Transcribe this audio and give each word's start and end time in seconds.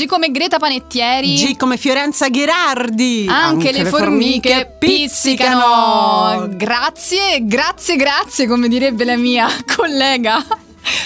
G 0.00 0.06
come 0.06 0.30
Greta 0.30 0.58
Panettieri. 0.58 1.34
G 1.34 1.56
come 1.58 1.76
Fiorenza 1.76 2.30
Gherardi. 2.30 3.26
Anche, 3.28 3.70
le, 3.70 3.84
formiche, 3.84 4.76
pizzicano. 4.78 6.48
Grazie, 6.52 7.44
grazie, 7.44 7.96
grazie, 7.96 8.46
come 8.46 8.68
direbbe 8.68 9.04
la 9.04 9.16
mia 9.16 9.46
collega 9.76 10.42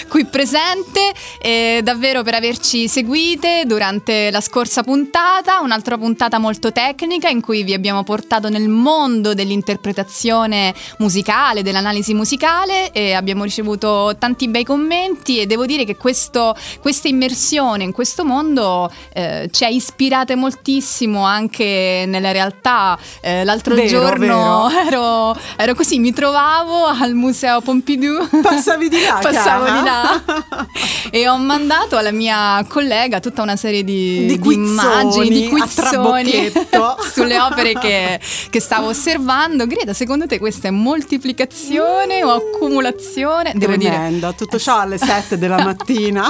qui 0.09 0.25
presente, 0.27 1.13
eh, 1.45 1.81
davvero 1.83 2.23
per 2.23 2.33
averci 2.33 2.89
seguite 2.89 3.65
durante 3.67 4.31
la 4.31 4.41
scorsa 4.41 4.83
puntata, 4.83 5.61
un'altra 5.61 5.99
puntata 5.99 6.39
molto 6.39 6.73
tecnica 6.73 7.29
in 7.29 7.43
cui 7.43 7.65
vi 7.65 7.75
abbiamo 7.75 8.03
portato 8.03 8.49
nel 8.49 8.67
mondo 8.71 9.35
dell'interpretazione 9.35 10.73
musicale, 11.01 11.63
dell'analisi 11.63 12.15
musicale 12.15 12.93
e 12.93 13.13
abbiamo 13.13 13.45
ricevuto 13.45 14.17
tanti 14.19 14.49
bei 14.49 14.65
commenti 14.65 15.39
e 15.39 15.45
devo 15.45 15.67
dire 15.67 15.85
che 15.85 15.97
questo, 15.97 16.57
questa 16.81 17.09
immersione 17.09 17.85
in 17.85 17.93
questo 17.93 18.25
mondo 18.25 18.91
eh, 19.13 19.51
ci 19.53 19.67
ha 19.67 19.69
ispirate 19.69 20.37
moltissimo 20.37 21.25
anche 21.25 22.05
nella 22.07 22.33
realtà. 22.33 22.99
Eh, 23.21 23.45
l'altro 23.45 23.75
Vero, 23.75 23.87
giorno 23.87 24.69
vero. 24.71 24.83
Ero, 24.95 25.37
ero 25.57 25.75
così, 25.75 25.99
mi 25.99 26.13
trovavo 26.13 26.87
al 26.87 27.13
museo 27.13 27.61
Pompidou. 27.61 28.29
Passavi 28.41 28.89
di 28.89 29.03
là, 29.03 29.19
Passavo 29.21 29.65
cara. 29.65 29.79
di 29.79 29.85
là 29.85 30.67
e 31.11 31.29
ho 31.29 31.34
mandato 31.39 31.97
alla 31.97 32.11
mia 32.13 32.65
collega 32.69 33.21
tutta 33.21 33.43
una 33.43 33.57
serie 33.57 33.85
di, 33.85 34.27
Di 34.27 34.39
quizzoni, 34.39 34.67
immagini, 34.69 35.29
di 35.29 35.49
quizzoni 35.49 36.53
sulle 37.13 37.41
opere 37.41 37.73
che, 37.75 38.21
che 38.51 38.61
stavo 38.61 38.89
osservando. 38.89 39.67
Greta, 39.67 39.93
secondo 39.93 40.27
te 40.27 40.39
questa 40.39 40.69
è 40.69 40.71
moltiplicazione 40.71 42.23
o 42.25 42.31
accumulazione? 42.31 43.53
Devo 43.55 43.77
dire, 43.77 43.91
Tremenda, 43.91 44.33
tutto 44.33 44.59
ciò 44.59 44.79
alle 44.81 44.99
7 44.99 45.39
della 45.39 45.63
mattina. 45.65 46.29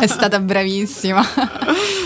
è 0.00 0.06
stata 0.06 0.38
bravissima. 0.40 1.22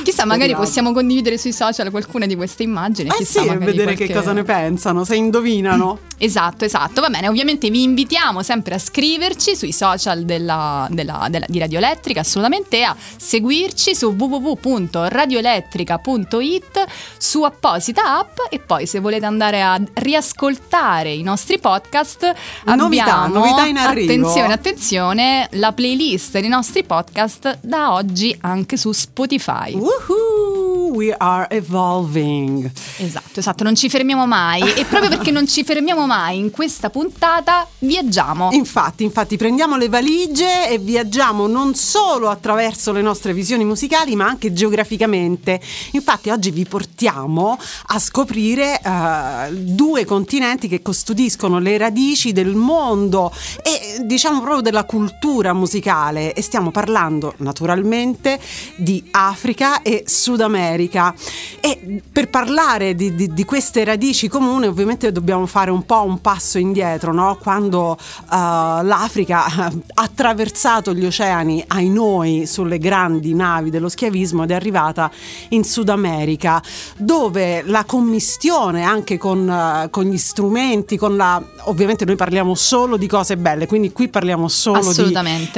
Chissà, 0.05 0.25
magari 0.25 0.51
Speriamo. 0.51 0.63
possiamo 0.65 0.93
condividere 0.93 1.39
sui 1.39 1.53
social 1.53 1.91
qualcuna 1.91 2.27
di 2.27 2.37
queste 2.37 2.63
immagini. 2.63 3.09
Eh 3.11 3.15
chissà, 3.17 3.43
sì, 3.43 3.49
e 3.49 3.57
vedere 3.59 3.83
qualche- 3.85 4.07
che 4.07 4.13
cosa 4.15 4.33
ne 4.33 4.43
pensano, 4.43 5.05
se 5.05 5.17
indovinano. 5.17 5.99
Esatto, 6.21 6.65
esatto. 6.65 7.01
Va 7.01 7.11
bene, 7.11 7.29
ovviamente 7.29 7.71
vi 7.71 7.85
invitiamo 7.85 8.43
sempre 8.43 8.75
a 8.75 8.79
scriverci 8.79 9.55
sui 9.55 9.71
social 9.71 10.25
della, 10.25 10.89
della- 10.91 11.29
della- 11.31 11.47
di 11.49 11.61
Radio 11.61 11.79
Elettrica, 11.79 12.25
assolutamente, 12.29 12.83
a 12.83 12.95
seguirci 13.17 13.95
su 13.95 14.09
www.radioelettrica.it 14.11 16.85
su 17.17 17.43
apposita 17.43 18.19
app 18.19 18.37
e 18.51 18.59
poi 18.59 18.87
se 18.87 19.01
volete 19.01 19.25
andare 19.25 19.63
a 19.63 19.81
riascoltare 19.95 21.11
i 21.13 21.23
nostri 21.23 21.59
podcast 21.59 22.35
Novità, 22.65 23.23
abbiamo, 23.23 23.47
novità 23.47 23.65
in 23.67 23.79
arrivo. 23.79 24.13
attenzione, 24.13 24.53
attenzione, 24.53 25.49
la 25.53 25.73
playlist 25.73 26.39
dei 26.39 26.49
nostri 26.49 26.85
podcast 26.85 27.61
da 27.63 27.95
oggi 27.95 28.37
anche 28.43 28.77
su 28.77 28.93
Spotify. 28.93 29.73
Woohoo, 29.75 30.93
we 30.95 31.15
are 31.17 31.47
evolving. 31.51 32.71
Esatto, 32.99 33.41
esatto, 33.41 33.65
non 33.65 33.75
ci 33.75 33.89
fermiamo 33.89 34.27
mai 34.27 34.75
e 34.75 34.85
proprio 34.85 35.09
perché 35.09 35.31
non 35.31 35.47
ci 35.47 35.65
fermiamo 35.65 36.05
mai 36.07 36.37
in 36.39 36.51
questa 36.51 36.91
puntata 36.91 37.67
viaggiamo. 37.79 38.51
Infatti, 38.53 39.05
infatti, 39.05 39.39
prendiamo 39.39 39.77
le 39.77 39.89
valigie 39.89 40.69
e 40.69 40.77
viaggiamo 40.79 41.47
non 41.47 41.75
solo 41.75 42.18
attraverso 42.27 42.91
le 42.91 43.03
nostre 43.03 43.33
visioni 43.33 43.65
musicali, 43.65 44.17
ma 44.17 44.27
anche 44.27 44.53
geograficamente. 44.53 45.61
Infatti, 45.93 46.31
oggi 46.31 46.51
vi 46.51 46.65
portiamo 46.65 47.57
a 47.87 47.99
scoprire 48.01 48.81
eh, 48.81 49.53
due 49.53 50.05
continenti 50.05 50.67
che 50.67 50.83
custodiscono 50.83 51.59
le 51.61 51.79
radici 51.79 52.33
del 52.33 52.55
mondo 52.57 53.33
e 53.63 54.03
diciamo 54.03 54.41
proprio 54.41 54.63
della 54.63 54.85
cultura 54.85 55.53
musicale. 55.53 56.33
E 56.33 56.43
stiamo 56.43 56.71
parlando 56.71 57.35
naturalmente 57.39 58.41
di 58.77 59.07
Africa 59.13 59.83
e 59.83 60.03
Sud 60.07 60.41
America. 60.41 61.15
E 61.61 62.03
per 62.11 62.29
parlare 62.29 62.95
di, 62.95 63.15
di- 63.15 63.33
di 63.33 63.45
queste 63.45 63.85
radici 63.85 64.27
comuni, 64.29 64.67
ovviamente 64.67 65.13
dobbiamo 65.13 65.47
fare 65.47 65.71
un 65.71 65.85
po' 65.85 66.03
un 66.03 66.21
passo 66.21 66.59
indietro, 66.59 67.13
no? 67.13 67.39
Quando 67.41 67.97
eh, 67.97 68.27
l'Africa 68.31 69.45
ha 69.45 69.73
attraversato 69.95 70.95
gli 70.95 71.05
oceani 71.05 71.63
ai 71.69 71.89
noi 71.89 72.07
sulle 72.47 72.79
grandi 72.79 73.35
navi 73.35 73.71
dello 73.71 73.89
schiavismo 73.89 74.45
ed 74.45 74.51
è 74.51 74.55
arrivata 74.55 75.11
in 75.51 75.65
Sud 75.65 75.89
America, 75.89 76.63
dove 76.97 77.63
la 77.65 77.85
commistione 77.85 78.83
anche 78.83 79.19
con, 79.19 79.49
eh, 79.49 79.91
con 79.91 80.05
gli 80.05 80.17
strumenti, 80.17 80.97
con 80.97 81.17
la 81.17 81.43
ovviamente 81.65 82.05
noi 82.05 82.17
parliamo 82.17 82.55
solo 82.55 82.97
di 82.97 83.07
cose 83.07 83.37
belle, 83.37 83.67
quindi 83.67 83.93
qui 83.93 84.09
parliamo 84.09 84.49
solo 84.49 84.81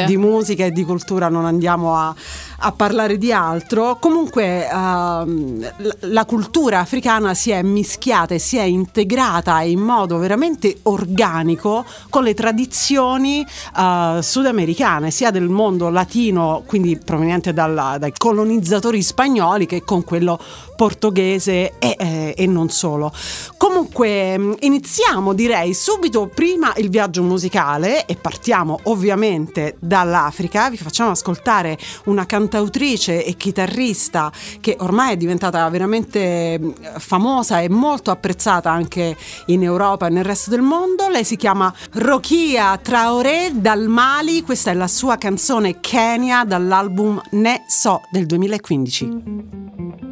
di, 0.05 0.07
di 0.07 0.17
musica 0.17 0.65
e 0.65 0.73
di 0.73 0.85
cultura, 0.85 1.29
non 1.29 1.45
andiamo 1.45 1.97
a, 1.97 2.15
a 2.61 2.73
parlare 2.73 3.19
di 3.19 3.33
altro. 3.33 3.97
Comunque 4.01 4.69
ehm, 4.69 5.73
la, 6.01 6.25
cultura 6.25 6.81
africana 6.81 7.35
si 7.35 7.51
è 7.51 7.63
mischiata 7.63 8.35
e 8.35 8.39
si 8.39 8.57
è 8.57 8.63
integrata 8.63 9.61
in 9.63 9.81
modo 9.81 10.19
veramente 10.19 10.79
organico 10.83 11.85
con 12.09 12.23
le 12.23 12.35
tradizioni 12.35 13.47
eh, 13.77 14.19
sudamericane, 14.21 15.11
sia 15.11 15.31
del 15.31 15.49
mondo 15.49 15.89
latino, 15.89 16.63
quindi 16.67 16.99
proveniente 16.99 17.53
dalla- 17.53 17.97
dai 17.99 18.13
colonizzatori 18.17 19.03
spagnoli, 19.03 19.67
che 19.67 19.83
con 19.83 20.05
quello 20.05 20.39
portoghese 20.77 21.79
e, 21.79 21.97
eh, 21.99 22.35
e 22.37 22.47
non 22.47 22.71
solo. 22.71 23.13
Comunque 23.61 24.39
mh, 24.39 24.57
iniziamo 24.61 25.35
direi 25.35 25.75
subito 25.75 26.31
prima 26.35 26.73
il 26.77 26.89
viaggio 26.89 27.23
musicale 27.23 28.07
e 28.07 28.17
partiamo 28.17 28.81
ovviamente 28.85 29.77
dall'Africa, 29.79 30.71
vi 30.71 30.79
facciamo 30.79 31.11
ascoltare 31.11 31.77
una 32.05 32.25
cantautrice 32.25 33.23
e 33.23 33.35
chitarrista 33.35 34.33
che 34.63 34.77
ormai 34.81 35.13
è 35.13 35.17
diventata 35.19 35.69
veramente 35.69 36.59
mh, 36.59 36.99
famosa 37.01 37.61
e 37.61 37.69
molto 37.69 38.11
apprezzata 38.11 38.71
anche 38.71 39.15
in 39.49 39.63
Europa 39.63 40.07
e 40.07 40.11
nel 40.11 40.25
resto 40.25 40.49
del 40.49 40.63
mondo, 40.63 41.11
lei 41.11 41.25
si 41.25 41.37
chiama 41.37 41.71
Rokia 41.93 42.79
Traoré 42.79 43.51
dal 43.53 43.89
Mali, 43.89 44.41
questa 44.41 44.71
è 44.71 44.75
la 44.75 44.89
sua 44.89 45.19
canzone 45.19 45.81
Kenya 45.81 46.47
dall'album 46.47 47.21
Ne 47.33 47.65
So 47.69 48.01
del 48.11 48.25
2015. 48.25 50.10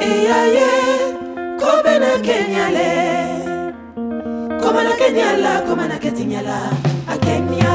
Eyaye 0.00 0.68
kobe 1.60 1.94
na 2.02 2.12
kenyale 2.26 2.90
koma 4.62 4.80
na 4.84 4.92
kenyala 5.00 5.52
koma 5.66 5.84
na 5.88 5.96
ketinyala 6.02 6.58
akenya 7.12 7.74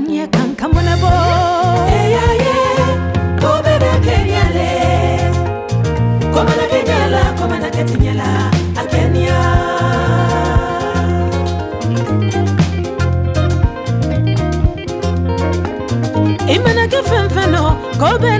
yakanye 0.00 0.26
kankamona 0.32 0.94
bo? 1.02 1.10
Eyaye 2.00 2.56
kobebe 3.40 3.90
kenyale 4.04 4.70
komana 6.34 6.64
kenyala 6.72 7.20
komana 7.38 7.68
ketinyala 7.74 8.28
akenya 8.80 9.38
imana 16.54 16.86
kifemfeno 16.88 17.62
kobena 18.00 18.39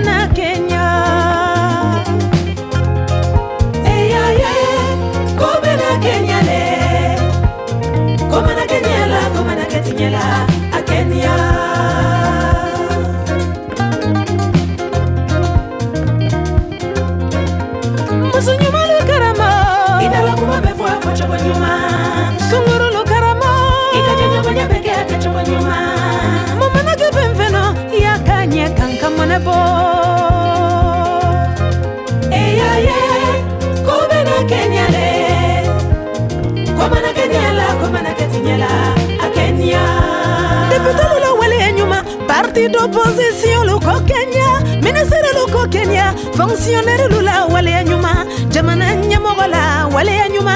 d'opposition 42.71 43.63
luko 43.69 43.93
kenya 44.09 44.47
ministre 44.81 45.29
luko 45.37 45.67
kenya 45.73 46.13
fonctionnaire 46.37 47.07
lula 47.13 47.45
wale 47.53 47.73
nyuma 47.89 48.13
jamana 48.53 48.85
ɲɛmɔgɔ 49.09 49.45
la 49.53 49.63
wale 49.93 50.15
nyuma 50.33 50.55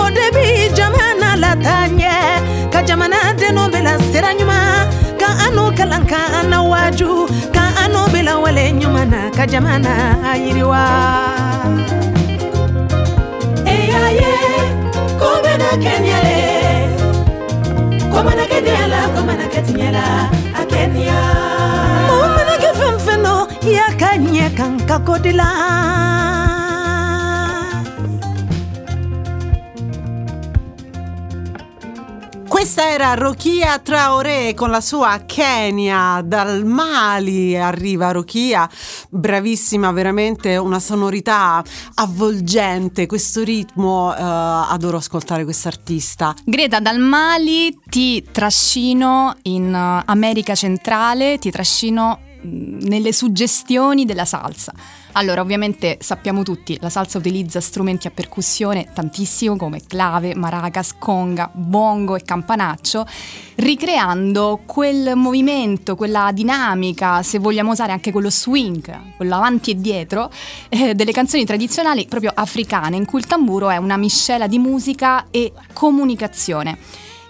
o 0.00 0.04
debi 0.16 0.46
jamana 0.76 1.28
la 1.42 1.52
tanye 1.64 2.14
ka 2.72 2.80
jamana 2.88 3.18
deno 3.40 3.68
bela 3.72 3.94
sira 4.10 4.30
ɲuma 4.38 4.58
ka 5.20 5.28
anu 5.46 5.64
kalan 5.78 6.04
ka 6.10 6.20
ana 6.40 6.58
waju 6.70 7.10
nobela 7.98 8.34
wale 8.44 8.64
ɲumana 8.80 9.20
ka 9.36 9.44
jamana 9.52 9.92
yiriwa 10.42 10.82
eyaye 13.74 14.32
komana 15.20 15.68
kenyale 15.82 16.38
komana 18.12 18.44
kedeyala 18.50 18.98
komana 19.14 19.44
ketiɲɛla 19.52 20.04
a 20.60 20.62
kenya 20.70 21.18
momanake 22.08 22.70
fɛnfɛnɔ 22.78 23.34
ya 23.76 23.86
ka 24.00 24.10
ɲɛ 24.24 24.46
kan 24.58 24.74
ka 24.88 24.96
kodila. 25.06 25.48
Questa 32.78 32.94
era 32.94 33.14
Rokia 33.14 33.80
Traoré 33.80 34.54
con 34.54 34.70
la 34.70 34.80
sua 34.80 35.24
Kenya, 35.26 36.22
dal 36.24 36.64
Mali 36.64 37.56
arriva 37.56 38.12
Rokia, 38.12 38.70
bravissima, 39.08 39.90
veramente 39.90 40.56
una 40.56 40.78
sonorità 40.78 41.60
avvolgente, 41.94 43.06
questo 43.06 43.42
ritmo, 43.42 44.14
eh, 44.14 44.20
adoro 44.22 44.98
ascoltare 44.98 45.42
quest'artista. 45.42 46.36
Greta, 46.44 46.78
dal 46.78 47.00
Mali 47.00 47.76
ti 47.84 48.24
trascino 48.30 49.34
in 49.42 49.74
eh, 49.74 50.02
America 50.06 50.54
centrale, 50.54 51.38
ti 51.38 51.50
trascino 51.50 52.20
mh, 52.42 52.86
nelle 52.86 53.12
suggestioni 53.12 54.04
della 54.04 54.24
salsa. 54.24 54.72
Allora, 55.18 55.40
ovviamente 55.40 55.98
sappiamo 56.00 56.44
tutti, 56.44 56.78
la 56.80 56.90
salsa 56.90 57.18
utilizza 57.18 57.60
strumenti 57.60 58.06
a 58.06 58.12
percussione 58.12 58.86
tantissimo 58.94 59.56
come 59.56 59.82
clave, 59.84 60.36
maracas, 60.36 60.94
conga, 60.96 61.50
bongo 61.52 62.14
e 62.14 62.22
campanaccio, 62.22 63.04
ricreando 63.56 64.60
quel 64.64 65.16
movimento, 65.16 65.96
quella 65.96 66.30
dinamica, 66.32 67.24
se 67.24 67.40
vogliamo 67.40 67.72
usare 67.72 67.90
anche 67.90 68.12
quello 68.12 68.30
swing, 68.30 69.16
quello 69.16 69.34
avanti 69.34 69.72
e 69.72 69.80
dietro, 69.80 70.30
eh, 70.68 70.94
delle 70.94 71.10
canzoni 71.10 71.44
tradizionali 71.44 72.06
proprio 72.06 72.30
africane, 72.32 72.94
in 72.94 73.04
cui 73.04 73.18
il 73.18 73.26
tamburo 73.26 73.70
è 73.70 73.76
una 73.76 73.96
miscela 73.96 74.46
di 74.46 74.60
musica 74.60 75.26
e 75.32 75.52
comunicazione. 75.72 76.78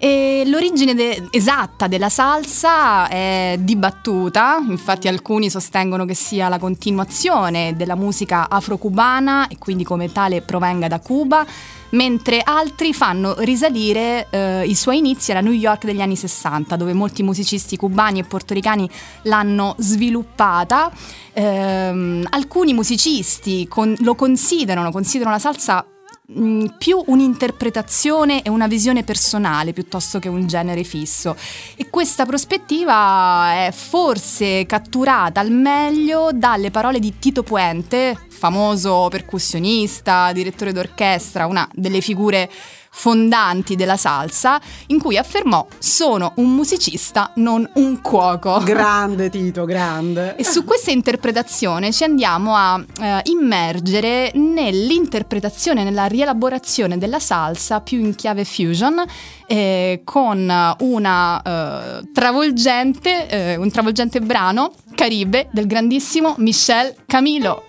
E 0.00 0.45
l'origine 0.47 0.95
de- 0.95 1.26
esatta 1.31 1.88
della 1.88 2.09
salsa 2.09 3.09
è 3.09 3.57
dibattuta, 3.59 4.62
infatti 4.69 5.09
alcuni 5.09 5.50
sostengono 5.50 6.05
che 6.05 6.14
sia 6.14 6.49
la 6.49 6.59
continuazione 6.59 7.75
della 7.75 7.97
musica 7.97 8.49
afro-cubana 8.49 9.49
e 9.49 9.59
quindi 9.59 9.83
come 9.83 10.12
tale 10.12 10.40
provenga 10.40 10.87
da 10.87 11.00
Cuba, 11.00 11.45
mentre 11.90 12.43
altri 12.45 12.95
fanno 12.95 13.35
risalire 13.40 14.28
eh, 14.31 14.64
i 14.67 14.76
suoi 14.76 14.99
inizi 14.99 15.33
alla 15.33 15.40
New 15.40 15.52
York 15.52 15.85
degli 15.85 16.00
anni 16.00 16.17
60, 16.17 16.76
dove 16.76 16.93
molti 16.93 17.25
musicisti 17.25 17.76
cubani 17.76 18.21
e 18.21 18.25
portoricani 18.25 18.88
l'hanno 19.23 19.75
sviluppata. 19.78 20.93
Ehm, 21.33 22.25
alcuni 22.31 22.73
musicisti 22.73 23.67
con- 23.67 23.97
lo 23.99 24.14
considerano, 24.14 24.93
considerano 24.93 25.35
la 25.35 25.40
salsa 25.40 25.85
mh, 26.28 26.76
più 26.78 27.02
un'interpretazione 27.06 28.42
e 28.42 28.50
una 28.50 28.66
visione 28.66 29.02
personale 29.04 29.73
piuttosto 29.73 30.18
che 30.18 30.28
un 30.28 30.47
genere 30.47 30.85
fisso. 30.85 31.37
E 31.76 31.88
questa 31.90 32.26
prospettiva 32.26 33.66
è 33.66 33.73
forse 33.73 34.66
catturata 34.66 35.40
al 35.40 35.50
meglio 35.50 36.30
dalle 36.32 36.70
parole 36.70 36.99
di 36.99 37.18
Tito 37.18 37.42
Puente, 37.42 38.26
famoso 38.28 39.08
percussionista, 39.11 40.32
direttore 40.32 40.73
d'orchestra, 40.73 41.47
una 41.47 41.68
delle 41.73 42.00
figure 42.00 42.50
fondanti 42.99 43.76
della 43.76 43.97
salsa, 43.97 44.61
in 44.88 44.99
cui 44.99 45.17
affermò 45.17 45.64
sono 45.78 46.33
un 46.37 46.52
musicista, 46.52 47.31
non 47.37 47.69
un 47.75 48.00
cuoco. 48.00 48.59
Grande 48.64 49.31
Tito, 49.31 49.64
grande. 49.64 50.35
E 50.35 50.45
su 50.45 50.64
questa 50.64 50.90
interpretazione 50.90 51.93
ci 51.93 52.02
andiamo 52.02 52.57
a 52.57 52.85
eh, 53.00 53.21
immergere 53.26 54.33
nell'interpretazione, 54.35 55.85
nella 55.85 56.07
rielaborazione 56.07 56.99
della 56.99 57.21
salsa 57.21 57.81
più 57.81 58.00
in 58.00 58.17
chiave 58.17 58.45
fusion, 58.45 59.00
eh, 59.47 60.00
con 60.02 60.75
una 60.81 61.43
eh, 61.43 62.09
travolgente, 62.12 63.28
eh, 63.28 63.57
un 63.57 63.71
travolgente 63.71 64.21
brano, 64.21 64.73
Caribe, 64.97 65.49
del 65.52 65.69
grandissimo 65.69 66.35
Michel 66.38 66.93
Camilo. 67.07 67.62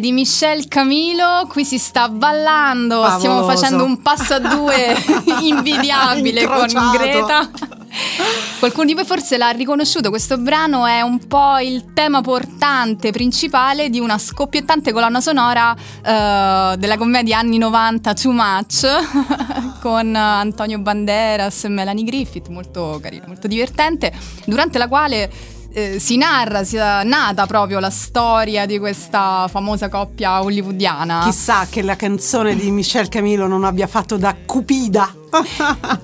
Di 0.00 0.12
Michel 0.12 0.68
Camilo, 0.68 1.46
qui 1.48 1.64
si 1.64 1.78
sta 1.78 2.08
ballando, 2.08 3.04
stiamo 3.16 3.36
Favoloso. 3.36 3.46
facendo 3.46 3.84
un 3.84 4.00
passo 4.00 4.34
a 4.34 4.38
due 4.38 4.94
invidiabile 5.42 6.46
con. 6.46 6.66
Greta. 6.92 7.50
Qualcuno 8.58 8.86
di 8.86 8.94
voi 8.94 9.04
forse 9.04 9.36
l'ha 9.36 9.50
riconosciuto, 9.50 10.08
questo 10.08 10.38
brano 10.38 10.86
è 10.86 11.02
un 11.02 11.26
po' 11.26 11.58
il 11.58 11.92
tema 11.92 12.22
portante 12.22 13.10
principale 13.10 13.90
di 13.90 14.00
una 14.00 14.16
scoppiettante 14.18 14.92
colonna 14.92 15.20
sonora 15.20 15.74
eh, 15.74 16.76
della 16.78 16.96
commedia 16.96 17.38
anni 17.38 17.58
90 17.58 18.14
Too 18.14 18.32
Much 18.32 18.86
con 19.82 20.14
Antonio 20.14 20.78
Banderas 20.78 21.64
e 21.64 21.68
Melanie 21.68 22.04
Griffith, 22.04 22.48
molto 22.48 22.98
carino, 23.02 23.24
molto 23.26 23.46
divertente, 23.46 24.12
durante 24.46 24.78
la 24.78 24.88
quale 24.88 25.30
eh, 25.72 25.98
si 25.98 26.16
narra, 26.16 26.64
si 26.64 26.76
è 26.76 27.02
nata 27.04 27.46
proprio 27.46 27.78
la 27.78 27.90
storia 27.90 28.66
di 28.66 28.78
questa 28.78 29.46
famosa 29.48 29.88
coppia 29.88 30.42
hollywoodiana. 30.42 31.22
Chissà 31.24 31.66
che 31.68 31.82
la 31.82 31.96
canzone 31.96 32.54
di 32.54 32.70
Michel 32.70 33.08
Camilo 33.08 33.46
non 33.46 33.64
abbia 33.64 33.86
fatto 33.86 34.16
da 34.16 34.36
cupida. 34.44 35.12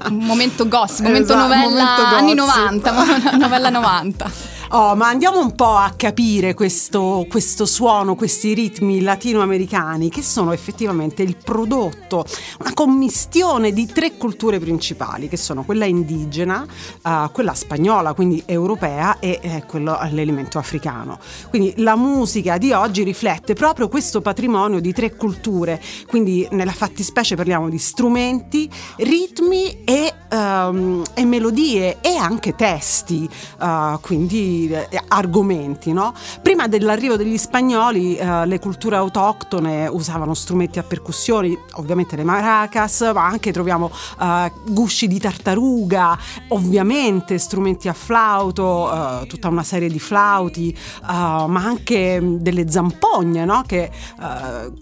Un 0.09 0.25
momento 0.25 0.67
gossip, 0.67 1.05
momento 1.05 1.35
Esatto, 1.35 1.49
novella 1.49 1.69
momento 1.69 2.03
anni 2.03 2.35
gossip. 2.35 2.57
90, 2.57 3.37
novella 3.37 3.71
90. 3.71 4.31
Oh, 4.71 4.95
ma 4.95 5.09
andiamo 5.09 5.41
un 5.41 5.55
po' 5.55 5.77
a 5.77 5.95
capire 5.97 6.53
questo, 6.53 7.25
questo 7.27 7.65
suono, 7.65 8.15
questi 8.15 8.53
ritmi 8.53 9.01
latinoamericani 9.01 10.11
che 10.11 10.21
sono 10.21 10.53
effettivamente 10.53 11.23
il 11.23 11.39
prodotto, 11.43 12.27
una 12.61 12.75
commistione 12.75 13.73
di 13.73 13.87
tre 13.87 14.19
culture 14.19 14.59
principali, 14.59 15.27
che 15.27 15.39
sono 15.39 15.65
quella 15.65 15.87
indigena, 15.87 16.67
eh, 17.03 17.31
quella 17.33 17.55
spagnola, 17.55 18.13
quindi 18.13 18.43
europea, 18.45 19.19
e 19.21 19.39
eh, 19.41 19.65
quello 19.67 19.99
l'elemento 20.11 20.59
africano. 20.59 21.19
Quindi 21.49 21.73
la 21.79 21.97
musica 21.97 22.59
di 22.59 22.71
oggi 22.73 23.05
riflette 23.05 23.55
proprio 23.55 23.89
questo 23.89 24.21
patrimonio 24.21 24.81
di 24.81 24.93
tre 24.93 25.17
culture, 25.17 25.81
quindi 26.07 26.47
nella 26.51 26.73
fattispecie 26.73 27.37
parliamo 27.37 27.71
di 27.71 27.79
strumenti, 27.79 28.69
ritmi 28.97 29.83
e, 29.85 30.13
ehm, 30.29 31.05
e 31.15 31.25
melodie 31.25 32.03
e 32.03 32.17
anche 32.17 32.55
testi, 32.55 33.27
eh, 33.63 33.99
quindi 34.03 34.57
eh, 34.67 34.89
argomenti. 35.09 35.93
No? 35.93 36.13
Prima 36.43 36.67
dell'arrivo 36.67 37.17
degli 37.17 37.39
spagnoli 37.39 38.17
eh, 38.17 38.47
le 38.47 38.59
culture 38.59 38.97
autoctone 38.97 39.87
usavano 39.87 40.35
strumenti 40.35 40.79
a 40.79 40.83
percussioni, 40.83 41.57
ovviamente 41.75 42.17
le 42.17 42.25
maracas, 42.25 43.11
ma 43.15 43.27
anche 43.27 43.53
troviamo 43.53 43.91
eh, 44.21 44.53
gusci 44.67 45.07
di 45.07 45.19
tartaruga, 45.19 46.19
ovviamente 46.49 47.39
strumenti 47.39 47.89
a 47.89 47.93
flauto, 47.93 49.23
eh, 49.23 49.27
tutta 49.27 49.49
una 49.49 49.63
serie 49.63 49.89
di 49.89 49.99
flauti, 49.99 50.71
eh, 50.71 50.77
ma 51.07 51.63
anche 51.63 52.21
mh, 52.21 52.39
delle 52.39 52.71
zampogne, 52.71 53.45
no? 53.45 53.63
che 53.67 53.91
eh, 54.21 54.73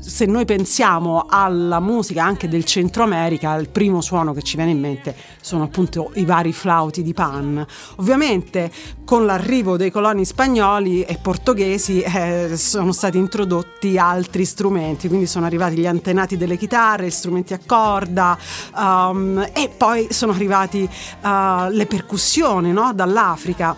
se 0.00 0.26
noi 0.26 0.44
pensiamo 0.44 1.26
alla 1.28 1.80
musica 1.80 2.24
anche 2.24 2.48
del 2.48 2.64
Centro 2.64 3.02
America, 3.02 3.54
il 3.54 3.68
primo 3.68 4.00
suono 4.00 4.32
che 4.32 4.42
ci 4.42 4.56
viene 4.56 4.70
in 4.70 4.80
mente 4.80 5.14
sono 5.40 5.64
appunto 5.64 6.10
i 6.14 6.24
vari 6.24 6.52
flauti 6.52 7.02
di 7.02 7.12
Pan. 7.14 7.64
Ovviamente 7.96 8.70
con 9.04 9.17
l'arrivo 9.24 9.76
dei 9.76 9.90
coloni 9.90 10.24
spagnoli 10.24 11.02
e 11.02 11.18
portoghesi 11.20 12.00
eh, 12.00 12.56
sono 12.56 12.92
stati 12.92 13.18
introdotti 13.18 13.98
altri 13.98 14.44
strumenti, 14.44 15.08
quindi 15.08 15.26
sono 15.26 15.46
arrivati 15.46 15.76
gli 15.76 15.86
antenati 15.86 16.36
delle 16.36 16.56
chitarre, 16.56 17.10
strumenti 17.10 17.54
a 17.54 17.60
corda 17.64 18.38
um, 18.76 19.46
e 19.52 19.68
poi 19.76 20.08
sono 20.10 20.32
arrivati 20.32 20.88
uh, 21.22 21.68
le 21.70 21.86
percussioni 21.86 22.72
no? 22.72 22.92
dall'Africa. 22.94 23.76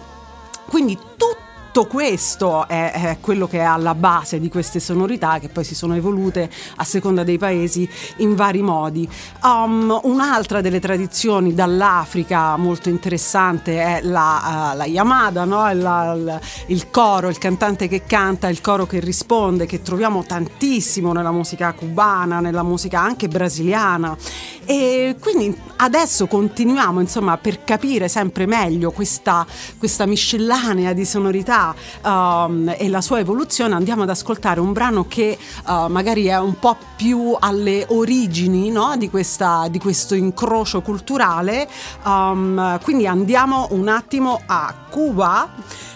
Quindi 0.66 0.96
tutto 1.16 1.49
questo 1.87 2.66
è, 2.66 2.92
è 2.92 3.18
quello 3.20 3.46
che 3.46 3.59
è 3.59 3.62
alla 3.62 3.94
base 3.94 4.40
di 4.40 4.48
queste 4.48 4.80
sonorità 4.80 5.38
che 5.38 5.48
poi 5.48 5.64
si 5.64 5.74
sono 5.74 5.94
evolute 5.94 6.50
a 6.76 6.85
seconda 6.85 7.22
dei 7.22 7.38
paesi 7.38 7.88
in 8.16 8.35
vari 8.35 8.61
modi. 8.61 9.09
Um, 9.42 9.98
un'altra 10.02 10.61
delle 10.61 10.80
tradizioni 10.80 11.54
dall'Africa 11.54 12.56
molto 12.56 12.88
interessante 12.88 13.80
è 13.80 14.00
la, 14.02 14.72
uh, 14.72 14.76
la 14.76 14.85
Yamada, 14.85 15.44
no? 15.44 15.72
La- 15.72 16.12
il, 16.14 16.40
il 16.66 16.90
coro, 16.90 17.28
il 17.28 17.38
cantante 17.38 17.88
che 17.88 18.04
canta, 18.04 18.48
il 18.48 18.61
coro 18.61 18.87
che 18.87 18.98
risponde, 19.00 19.66
che 19.66 19.80
troviamo 19.80 20.24
tantissimo 20.24 21.12
nella 21.12 21.33
musica 21.33 21.72
cubana, 21.72 22.40
nella 22.40 22.62
musica 22.62 23.00
anche 23.00 23.28
brasiliana. 23.28 24.16
E 24.64 25.16
quindi 25.20 25.56
adesso 25.76 26.26
continuiamo 26.26 27.00
insomma 27.00 27.38
per 27.38 27.64
capire 27.64 28.09
sempre 28.09 28.46
meglio 28.46 28.90
questa, 28.90 29.46
questa 29.78 30.06
miscellanea 30.06 30.92
di 30.92 31.04
sonorità 31.04 31.60
um, 32.03 32.75
e 32.77 32.88
la 32.88 33.01
sua 33.01 33.18
evoluzione 33.18 33.75
andiamo 33.75 34.03
ad 34.03 34.11
ascoltare 34.11 34.61
un 34.61 34.73
brano 34.73 35.07
che 35.07 35.38
uh, 35.66 35.87
magari 35.87 36.27
è 36.27 36.38
un 36.38 36.59
po' 36.59 36.77
più 36.96 37.37
alle 37.38 37.85
origini 37.88 38.70
no, 38.70 38.96
di, 38.96 39.11
questa- 39.11 39.68
di 39.70 39.79
questo 39.79 40.14
incrocio 40.14 40.81
culturale. 40.81 41.68
Um, 42.05 42.81
quindi 42.83 43.07
andiamo 43.07 43.68
un 43.70 43.88
attimo 43.88 44.40
a 44.46 44.75
Cuba 44.90 45.49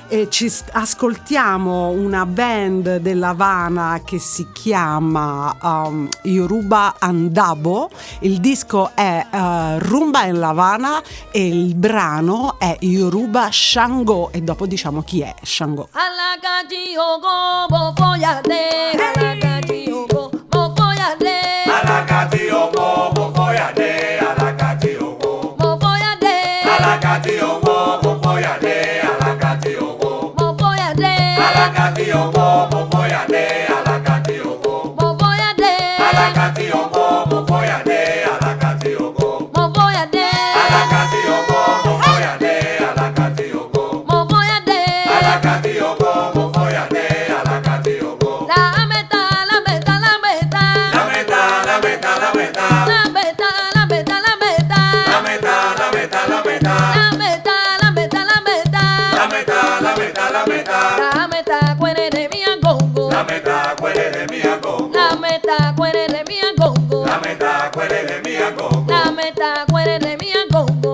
e 0.09 0.29
ci 0.31 0.53
ascoltiamo 0.73 1.89
una 1.89 2.27
band 2.27 2.97
dell'Havana 2.97 4.03
che 4.05 4.19
si 4.19 4.49
chiama 4.53 5.57
um, 5.61 6.09
Yoruba 6.23 6.97
Andabo. 6.99 7.91
Il 8.21 8.41
disco 8.41 8.93
è 8.95 9.27
uh, 9.31 9.79
Rumba 9.79 10.25
in 10.25 10.39
La 10.39 10.49
Habana 10.49 11.03
e 11.31 11.47
il 11.47 11.75
brano 11.75 12.59
è 12.59 12.77
Yoruba 12.81 13.49
Shango 13.51 14.31
e 14.33 14.41
dopo 14.43 14.67
diciamo 14.67 15.03
chi 15.03 15.21
è 15.21 15.35
Shango. 15.43 15.89
Alakatiogo, 15.93 17.65
La 67.15 67.21
meta, 67.21 67.71
cuele 67.73 68.03
de 68.07 68.21
mi. 68.25 68.35
La 68.89 69.13
meta, 69.13 69.65
cuere 69.71 70.01
de 70.01 70.17
mi. 70.17 70.33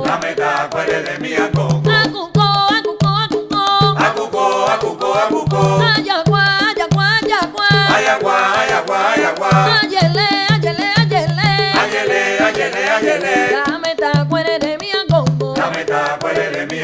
La 0.04 0.18
meta, 0.18 0.68
cuele 0.70 1.02
de 1.02 1.18
mi 1.18 1.34
agongo. 1.34 1.90
Acuco, 1.90 2.42
acuco, 2.76 3.08
acuco. 3.08 3.62
Acuco, 3.98 4.66
acuco, 4.68 5.14
acuco. 5.14 5.80
Ayagua, 5.96 6.44
ayagua, 6.68 7.06
ayagua. 7.22 7.68
Ayagua, 7.96 8.60
ayagua, 8.60 9.12
ayagua. 9.14 9.80
Ayele, 9.80 10.28
ayele, 10.52 10.92
ayele. 10.98 11.48
Ayele, 11.80 12.38
ayele, 12.44 12.90
ayele. 12.90 13.52
La 13.66 13.78
meta, 13.78 14.26
cuere 14.28 14.58
de 14.58 14.76
mi 14.76 14.90
agongo. 14.92 15.54
La 15.56 15.70
meta, 15.70 16.18
cuele 16.20 16.50
de 16.50 16.66
mi. 16.66 16.80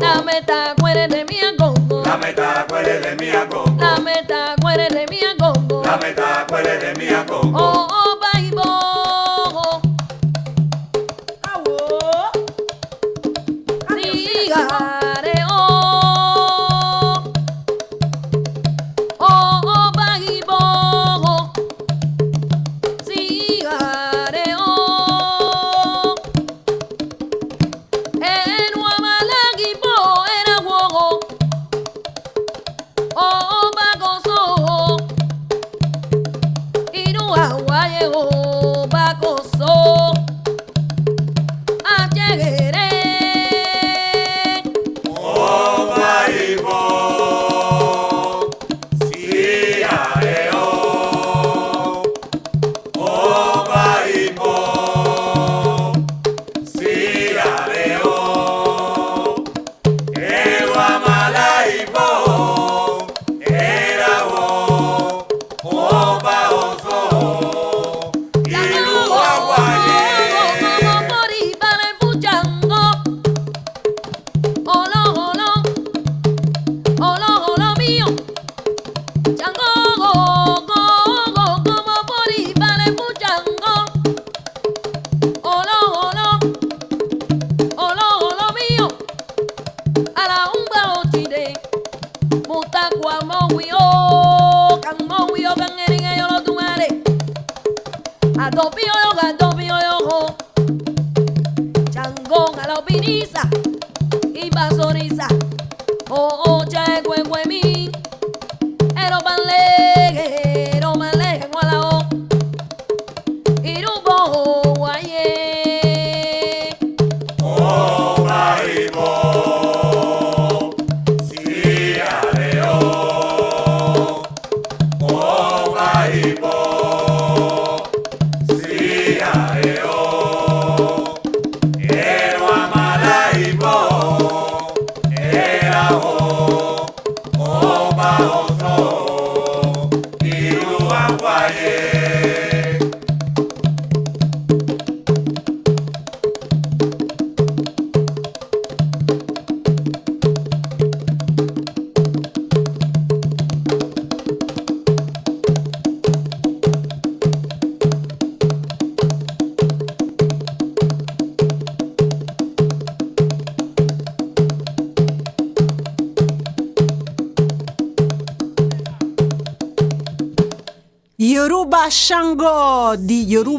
La 0.00 0.22
meta, 0.22 0.74
cuere 0.80 1.08
de 1.08 1.24
mi. 1.26 1.36
La 2.04 2.16
meta, 2.16 2.64
de 3.04 3.16
mi. 3.16 3.30
La 3.78 3.98
meta, 3.98 4.54
cuere 4.62 4.88
de 4.88 5.06
mi. 5.10 5.20
La 5.84 5.96
meta, 5.98 6.46
de 6.80 6.94
mi. 6.96 7.08
Oh, 7.54 7.86
oh, 7.90 8.18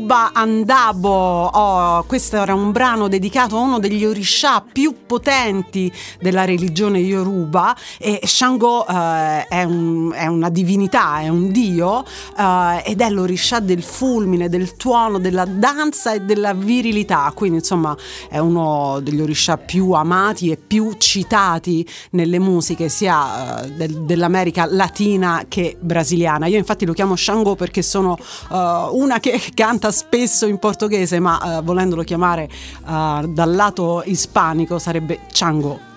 Yoruba 0.09 0.31
Andabo. 0.33 1.09
Oh, 1.45 2.03
questo 2.05 2.37
era 2.37 2.55
un 2.55 2.71
brano 2.71 3.07
dedicato 3.07 3.57
a 3.57 3.59
uno 3.59 3.77
degli 3.77 4.03
orisha 4.03 4.59
più 4.59 5.05
potenti 5.05 5.91
della 6.19 6.45
religione 6.45 6.97
Yoruba 6.97 7.75
e 7.99 8.19
Shango 8.23 8.87
eh, 8.87 9.45
è, 9.47 9.61
un- 9.65 10.11
è 10.15 10.25
una 10.25 10.49
divinità, 10.49 11.19
è 11.19 11.27
un 11.27 11.51
dio 11.51 12.03
eh, 12.35 12.81
ed 12.85 13.01
è 13.01 13.09
l'orisha 13.11 13.59
del 13.59 13.83
fulmine, 13.83 14.49
del 14.49 14.75
tuono, 14.77 15.19
della 15.19 15.45
danza 15.45 16.13
e 16.13 16.21
della 16.21 16.55
virilità. 16.55 17.31
Quindi 17.35 17.59
insomma 17.59 17.95
è 18.29 18.39
uno 18.39 18.99
degli 19.03 19.21
orisha 19.21 19.57
più 19.57 19.91
amati 19.91 20.49
e 20.49 20.57
più 20.57 20.93
citati 20.97 21.87
nelle 22.11 22.39
musiche 22.39 22.89
sia 22.89 23.61
eh, 23.63 23.71
del- 23.73 24.05
dell'America 24.05 24.65
latina 24.67 25.45
che 25.47 25.77
brasiliana. 25.79 26.47
Io 26.47 26.57
infatti 26.57 26.87
lo 26.87 26.93
chiamo 26.93 27.15
Shango 27.15 27.53
perché 27.55 27.83
sono 27.83 28.17
eh, 28.17 28.87
una 28.91 29.19
che 29.19 29.39
canta 29.53 29.97
spesso 29.99 30.45
in 30.45 30.57
portoghese, 30.59 31.19
ma 31.19 31.57
eh, 31.57 31.61
volendolo 31.61 32.03
chiamare 32.03 32.43
eh, 32.43 33.25
dal 33.27 33.53
lato 33.53 34.01
ispanico 34.05 34.79
sarebbe 34.79 35.19
Chango. 35.31 35.88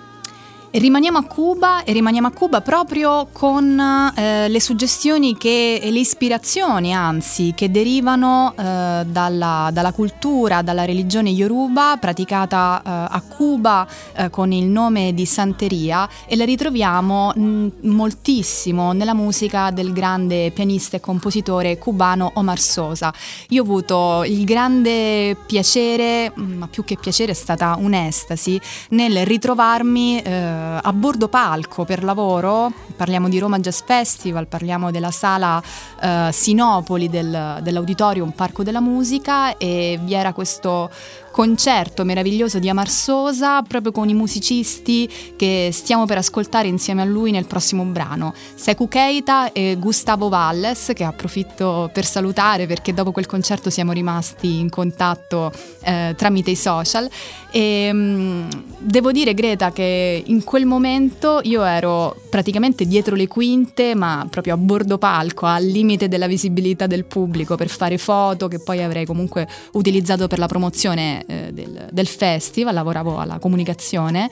Rimaniamo 0.75 1.19
a 1.19 1.25
Cuba 1.25 1.85
e 1.85 1.93
rimaniamo 1.93 2.29
a 2.29 2.31
Cuba 2.31 2.63
proprio 2.63 3.29
con 3.31 3.79
eh, 4.17 4.49
le 4.49 4.59
suggestioni 4.59 5.37
che, 5.37 5.75
e 5.75 5.91
le 5.91 5.99
ispirazioni, 5.99 6.95
anzi, 6.95 7.53
che 7.55 7.71
derivano 7.71 8.55
eh, 8.57 9.05
dalla, 9.07 9.69
dalla 9.71 9.93
cultura, 9.93 10.63
dalla 10.63 10.87
religione 10.87 11.29
yoruba 11.29 11.99
praticata 12.01 12.81
eh, 12.83 12.89
a 12.89 13.21
Cuba 13.21 13.87
eh, 14.15 14.31
con 14.31 14.51
il 14.51 14.65
nome 14.65 15.13
di 15.13 15.27
Santeria 15.27 16.09
e 16.27 16.37
la 16.37 16.47
ritroviamo 16.47 17.35
mh, 17.35 17.67
moltissimo 17.83 18.93
nella 18.93 19.13
musica 19.13 19.71
del 19.71 19.93
grande 19.93 20.53
pianista 20.53 20.97
e 20.97 21.01
compositore 21.01 21.77
cubano 21.77 22.31
Omar 22.37 22.59
Sosa. 22.59 23.13
Io 23.51 23.61
ho 23.61 23.65
avuto 23.67 24.25
il 24.25 24.45
grande 24.45 25.37
piacere, 25.45 26.33
ma 26.35 26.67
più 26.67 26.83
che 26.83 26.97
piacere 26.99 27.33
è 27.33 27.35
stata 27.35 27.77
un'estasi, 27.79 28.59
nel 28.89 29.27
ritrovarmi 29.27 30.23
eh, 30.23 30.61
a 30.83 30.93
bordo 30.93 31.29
palco 31.29 31.85
per 31.85 32.05
lavoro, 32.05 32.73
parliamo 32.97 33.29
di 33.29 33.39
Roma 33.39 33.59
Jazz 33.59 33.81
Festival, 33.85 34.47
parliamo 34.47 34.91
della 34.91 35.11
sala 35.11 35.63
eh, 36.01 36.31
Sinopoli 36.33 37.09
del, 37.09 37.59
dell'Auditorium 37.63 38.31
Parco 38.31 38.63
della 38.63 38.81
Musica 38.81 39.57
e 39.57 39.99
vi 40.03 40.15
era 40.15 40.33
questo 40.33 40.91
concerto 41.33 42.05
meraviglioso 42.05 42.61
di 42.61 42.69
Amar 42.69 42.89
Sosa 42.89 43.63
proprio 43.63 43.91
con 43.91 44.09
i 44.09 44.15
musicisti 44.15 45.09
che 45.35 45.71
stiamo 45.73 46.05
per 46.05 46.19
ascoltare 46.19 46.69
insieme 46.69 47.03
a 47.03 47.05
lui 47.05 47.33
nel 47.33 47.47
prossimo 47.47 47.83
brano, 47.85 48.33
Seku 48.55 48.87
Keita 48.87 49.51
e 49.51 49.77
Gustavo 49.81 50.29
Valles 50.29 50.93
che 50.95 51.03
approfitto 51.03 51.91
per 51.93 52.05
salutare 52.05 52.67
perché 52.67 52.95
dopo 52.95 53.11
quel 53.11 53.27
concerto 53.27 53.71
siamo 53.71 53.91
rimasti 53.93 54.61
in 54.61 54.69
contatto 54.69 55.51
eh, 55.83 56.15
tramite 56.17 56.51
i 56.51 56.57
social. 56.57 57.09
E 57.51 57.91
mm, 57.93 58.49
devo 58.79 59.13
dire 59.13 59.35
Greta 59.35 59.73
che 59.73 60.23
in 60.25 60.45
quel 60.45 60.67
momento 60.67 61.41
io 61.43 61.63
ero 61.65 62.17
praticamente 62.31 62.87
dietro 62.87 63.15
le 63.15 63.27
quinte 63.27 63.95
ma 63.95 64.27
proprio 64.31 64.55
a 64.55 64.57
bordo 64.57 64.97
palco 64.99 65.47
al 65.47 65.65
limite 65.65 66.09
della 66.09 66.27
visibilità 66.27 66.87
del 66.87 67.05
pubblico 67.05 67.57
per 67.57 67.69
fare 67.69 67.99
foto 67.99 68.49
che 68.49 68.59
poi 68.59 68.83
avrei 68.83 69.05
comunque 69.05 69.47
utilizzato 69.73 70.29
per 70.29 70.39
la 70.39 70.47
promozione 70.47 71.22
eh, 71.27 71.53
del, 71.53 71.89
del 71.91 72.07
festival, 72.07 72.75
lavoravo 72.75 73.19
alla 73.19 73.39
comunicazione 73.39 74.31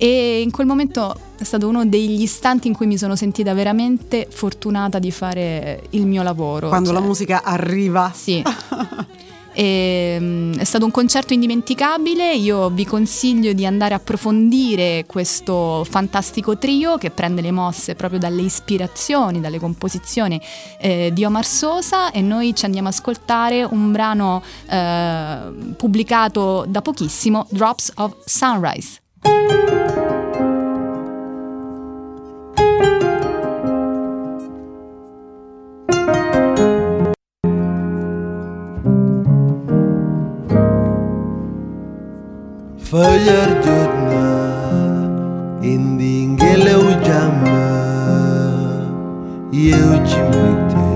e 0.00 0.40
in 0.42 0.52
quel 0.52 0.66
momento 0.66 1.12
è 1.36 1.42
stato 1.42 1.66
uno 1.66 1.84
degli 1.84 2.22
istanti 2.22 2.68
in 2.68 2.74
cui 2.74 2.86
mi 2.86 2.96
sono 2.96 3.16
sentita 3.16 3.52
veramente 3.52 4.28
fortunata 4.30 5.00
di 5.00 5.10
fare 5.10 5.82
il 5.90 6.06
mio 6.06 6.22
lavoro. 6.22 6.68
Quando 6.68 6.92
la 6.92 6.98
cioè- 6.98 7.06
musica 7.06 7.42
arriva. 7.42 8.12
Sì. 8.14 8.42
E, 9.58 10.16
mm, 10.20 10.54
è 10.54 10.62
stato 10.62 10.84
un 10.84 10.92
concerto 10.92 11.32
indimenticabile, 11.32 12.32
io 12.32 12.70
vi 12.70 12.84
consiglio 12.84 13.52
di 13.52 13.66
andare 13.66 13.92
a 13.92 13.96
approfondire 13.96 15.04
questo 15.04 15.82
fantastico 15.82 16.56
trio 16.58 16.96
che 16.96 17.10
prende 17.10 17.40
le 17.40 17.50
mosse 17.50 17.96
proprio 17.96 18.20
dalle 18.20 18.42
ispirazioni, 18.42 19.40
dalle 19.40 19.58
composizioni 19.58 20.40
eh, 20.78 21.10
di 21.12 21.24
Omar 21.24 21.44
Sosa 21.44 22.12
e 22.12 22.20
noi 22.20 22.54
ci 22.54 22.66
andiamo 22.66 22.86
a 22.86 22.92
ascoltare 22.92 23.64
un 23.64 23.90
brano 23.90 24.44
eh, 24.70 25.38
pubblicato 25.76 26.64
da 26.68 26.80
pochissimo, 26.80 27.48
Drops 27.50 27.90
of 27.96 28.14
Sunrise. 28.26 30.07
Fayardudna 42.90 44.26
indingele 45.62 46.74
ujama 46.88 47.58
yeuchimite 49.52 50.88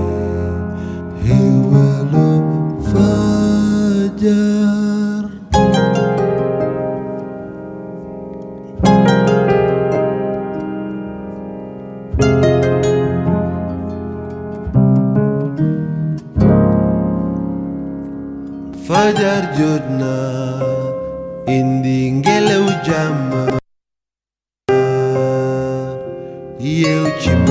hewalo 1.25 2.29
fajar 2.91 4.03
Fajar 18.87 19.43
jodna 19.57 20.15
Indinguele 21.53 22.57
o 22.57 22.69
chama 22.83 23.59
e 26.59 26.83
eu 26.83 27.05
te 27.19 27.42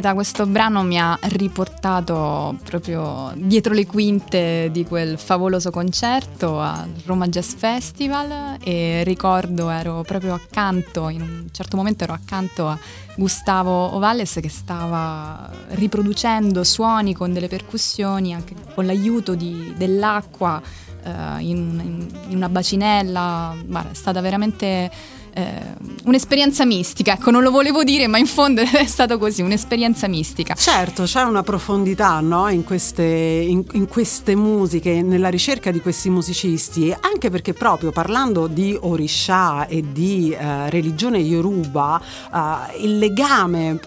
Greta, 0.00 0.14
questo 0.14 0.46
brano 0.46 0.82
mi 0.82 0.98
ha 0.98 1.18
riportato 1.24 2.56
proprio 2.64 3.32
dietro 3.34 3.74
le 3.74 3.84
quinte 3.84 4.70
di 4.72 4.86
quel 4.86 5.18
favoloso 5.18 5.70
concerto 5.70 6.58
al 6.58 6.88
Roma 7.04 7.28
Jazz 7.28 7.52
Festival 7.52 8.56
e 8.62 9.02
ricordo 9.04 9.68
ero 9.68 10.00
proprio 10.00 10.32
accanto, 10.32 11.10
in 11.10 11.20
un 11.20 11.48
certo 11.52 11.76
momento 11.76 12.04
ero 12.04 12.14
accanto 12.14 12.66
a 12.66 12.78
Gustavo 13.14 13.94
Ovalles 13.94 14.38
che 14.40 14.48
stava 14.48 15.50
riproducendo 15.72 16.64
suoni 16.64 17.12
con 17.12 17.34
delle 17.34 17.48
percussioni 17.48 18.32
anche 18.32 18.54
con 18.74 18.86
l'aiuto 18.86 19.34
di- 19.34 19.74
dell'acqua 19.76 20.62
eh, 21.02 21.10
in, 21.40 22.08
in- 22.26 22.34
una 22.36 22.48
bacinella, 22.48 23.54
Guarda, 23.66 23.90
è 23.90 23.94
stata 23.94 24.22
veramente 24.22 25.18
eh, 25.32 25.76
un'esperienza 26.04 26.64
mistica, 26.64 27.12
ecco 27.12 27.30
non 27.30 27.42
lo 27.42 27.50
volevo 27.50 27.84
dire 27.84 28.06
ma 28.06 28.18
in 28.18 28.26
fondo 28.26 28.62
è 28.62 28.86
stato 28.86 29.18
così, 29.18 29.42
un'esperienza 29.42 30.08
mistica. 30.08 30.54
Certo, 30.54 31.04
c'è 31.04 31.22
una 31.22 31.42
profondità 31.42 32.20
no, 32.20 32.48
in, 32.48 32.64
queste, 32.64 33.02
in- 33.02 33.64
in 33.72 33.86
queste 33.88 34.34
musiche, 34.34 35.02
nella 35.02 35.28
ricerca 35.28 35.70
di 35.70 35.80
questi 35.80 36.10
musicisti, 36.10 36.94
anche 37.00 37.30
perché 37.30 37.52
proprio 37.52 37.92
parlando 37.92 38.46
di 38.46 38.76
Orisha 38.80 39.66
e 39.66 39.84
di 39.92 40.32
eh, 40.32 40.70
religione 40.70 41.18
Yoruba, 41.18 42.00
eh, 42.32 42.82
il 42.84 42.98
legame 42.98 43.70
eh, 43.70 43.78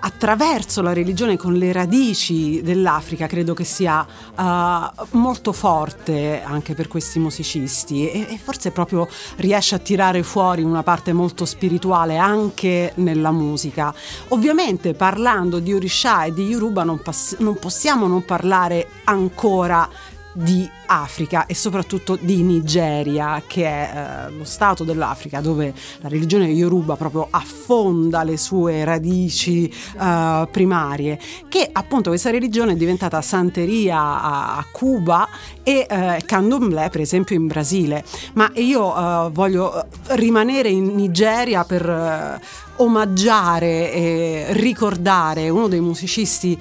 attraverso 0.00 0.82
la 0.82 0.92
religione 0.92 1.36
con 1.36 1.54
le 1.54 1.72
radici 1.72 2.62
dell'Africa 2.62 3.26
credo 3.26 3.54
che 3.54 3.64
sia 3.64 4.06
eh, 4.06 4.90
molto 5.10 5.52
forte 5.52 6.42
anche 6.42 6.74
per 6.74 6.88
questi 6.88 7.18
musicisti 7.18 8.10
e, 8.10 8.26
e 8.30 8.38
forse 8.42 8.70
proprio 8.70 9.08
riesce 9.36 9.74
a 9.74 9.78
tirare 9.78 10.22
fuori 10.22 10.63
una 10.64 10.82
parte 10.82 11.12
molto 11.12 11.44
spirituale 11.44 12.16
anche 12.16 12.92
nella 12.96 13.30
musica. 13.30 13.94
Ovviamente 14.28 14.94
parlando 14.94 15.58
di 15.58 15.72
Orisha 15.72 16.24
e 16.24 16.32
di 16.32 16.46
Yoruba 16.46 16.82
non, 16.84 17.00
pass- 17.00 17.38
non 17.38 17.56
possiamo 17.58 18.06
non 18.06 18.24
parlare 18.24 18.88
ancora 19.04 19.88
di 20.32 20.68
Africa 20.86 21.46
e 21.46 21.54
soprattutto 21.54 22.16
di 22.20 22.42
Nigeria, 22.42 23.42
che 23.46 23.64
è 23.64 23.90
eh, 23.94 24.30
lo 24.30 24.44
stato 24.44 24.84
dell'Africa 24.84 25.40
dove 25.40 25.72
la 26.00 26.08
religione 26.08 26.46
Yoruba 26.46 26.96
proprio 26.96 27.26
affonda 27.30 28.22
le 28.22 28.36
sue 28.36 28.84
radici 28.84 29.68
eh, 29.68 30.48
primarie, 30.50 31.18
che 31.48 31.68
appunto 31.70 32.10
questa 32.10 32.30
religione 32.30 32.72
è 32.72 32.76
diventata 32.76 33.20
santeria 33.22 33.98
a, 33.98 34.56
a 34.56 34.66
Cuba 34.70 35.28
e 35.62 35.86
eh, 35.88 36.22
candomblé 36.24 36.88
per 36.90 37.00
esempio 37.00 37.36
in 37.36 37.46
Brasile. 37.46 38.04
Ma 38.34 38.50
io 38.54 38.94
eh, 38.94 39.30
voglio 39.30 39.82
eh, 39.82 39.86
rimanere 40.16 40.68
in 40.68 40.94
Nigeria 40.94 41.64
per 41.64 41.88
eh, 41.88 42.40
omaggiare 42.76 43.92
e 43.92 44.46
ricordare 44.50 45.48
uno 45.48 45.68
dei 45.68 45.80
musicisti, 45.80 46.58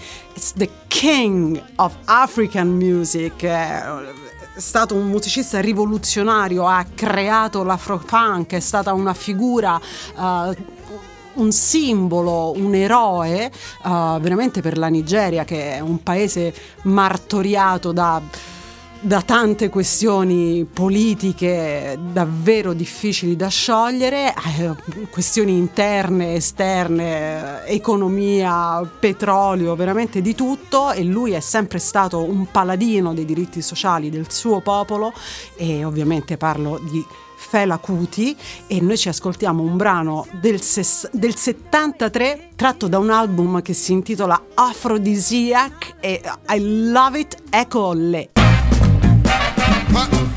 the 0.56 0.70
king 0.88 1.62
of 1.78 1.96
African 2.06 2.70
music, 2.70 3.44
stato 4.56 4.96
un 4.96 5.08
musicista 5.08 5.60
rivoluzionario, 5.60 6.66
ha 6.68 6.86
creato 6.94 7.64
l'afropunk, 7.64 8.54
è 8.54 8.60
stata 8.60 8.94
una 8.94 9.14
figura... 9.14 9.80
eh, 10.18 10.82
un 11.36 11.52
simbolo, 11.52 12.54
un 12.58 12.76
eroe 12.76 13.52
uh, 13.86 14.20
veramente 14.20 14.62
per 14.62 14.78
la 14.78 14.86
Nigeria 14.88 15.44
che 15.46 15.78
è 15.78 15.80
un 15.80 16.04
paese 16.04 16.54
martoriato 16.84 17.92
da 17.92 18.22
da 19.04 19.22
tante 19.22 19.68
questioni 19.68 20.66
politiche 20.72 22.00
davvero 22.14 22.72
difficili 22.72 23.36
da 23.36 23.50
sciogliere, 23.50 24.34
eh, 24.58 24.72
questioni 25.12 25.58
interne, 25.58 26.36
esterne, 26.36 27.66
economia, 27.66 28.82
petrolio, 29.00 29.76
veramente 29.76 30.22
di 30.22 30.34
tutto 30.34 30.94
e 30.94 31.04
lui 31.04 31.34
è 31.34 31.42
sempre 31.42 31.80
stato 31.80 32.24
un 32.24 32.50
paladino 32.50 33.14
dei 33.14 33.26
diritti 33.26 33.62
sociali 33.62 34.10
del 34.10 34.32
suo 34.32 34.62
popolo 34.62 35.12
e 35.58 35.84
ovviamente 35.84 36.38
parlo 36.38 36.80
di 36.90 37.06
Fela 37.36 37.80
Kuti 37.80 38.36
e 38.68 38.80
noi 38.80 38.98
ci 38.98 39.10
ascoltiamo 39.10 39.62
un 39.62 39.76
brano 39.76 40.26
del, 40.40 40.62
ses- 40.62 41.10
del 41.12 41.36
73 41.36 42.52
tratto 42.56 42.88
da 42.88 43.00
un 43.00 43.10
album 43.10 43.62
che 43.62 43.74
si 43.74 43.92
intitola 43.92 44.42
Aphrodisiac 44.54 45.96
e 46.00 46.22
I 46.48 46.90
Love 46.90 47.20
It 47.20 47.36
Echo. 47.50 48.32
pot. 49.94 50.33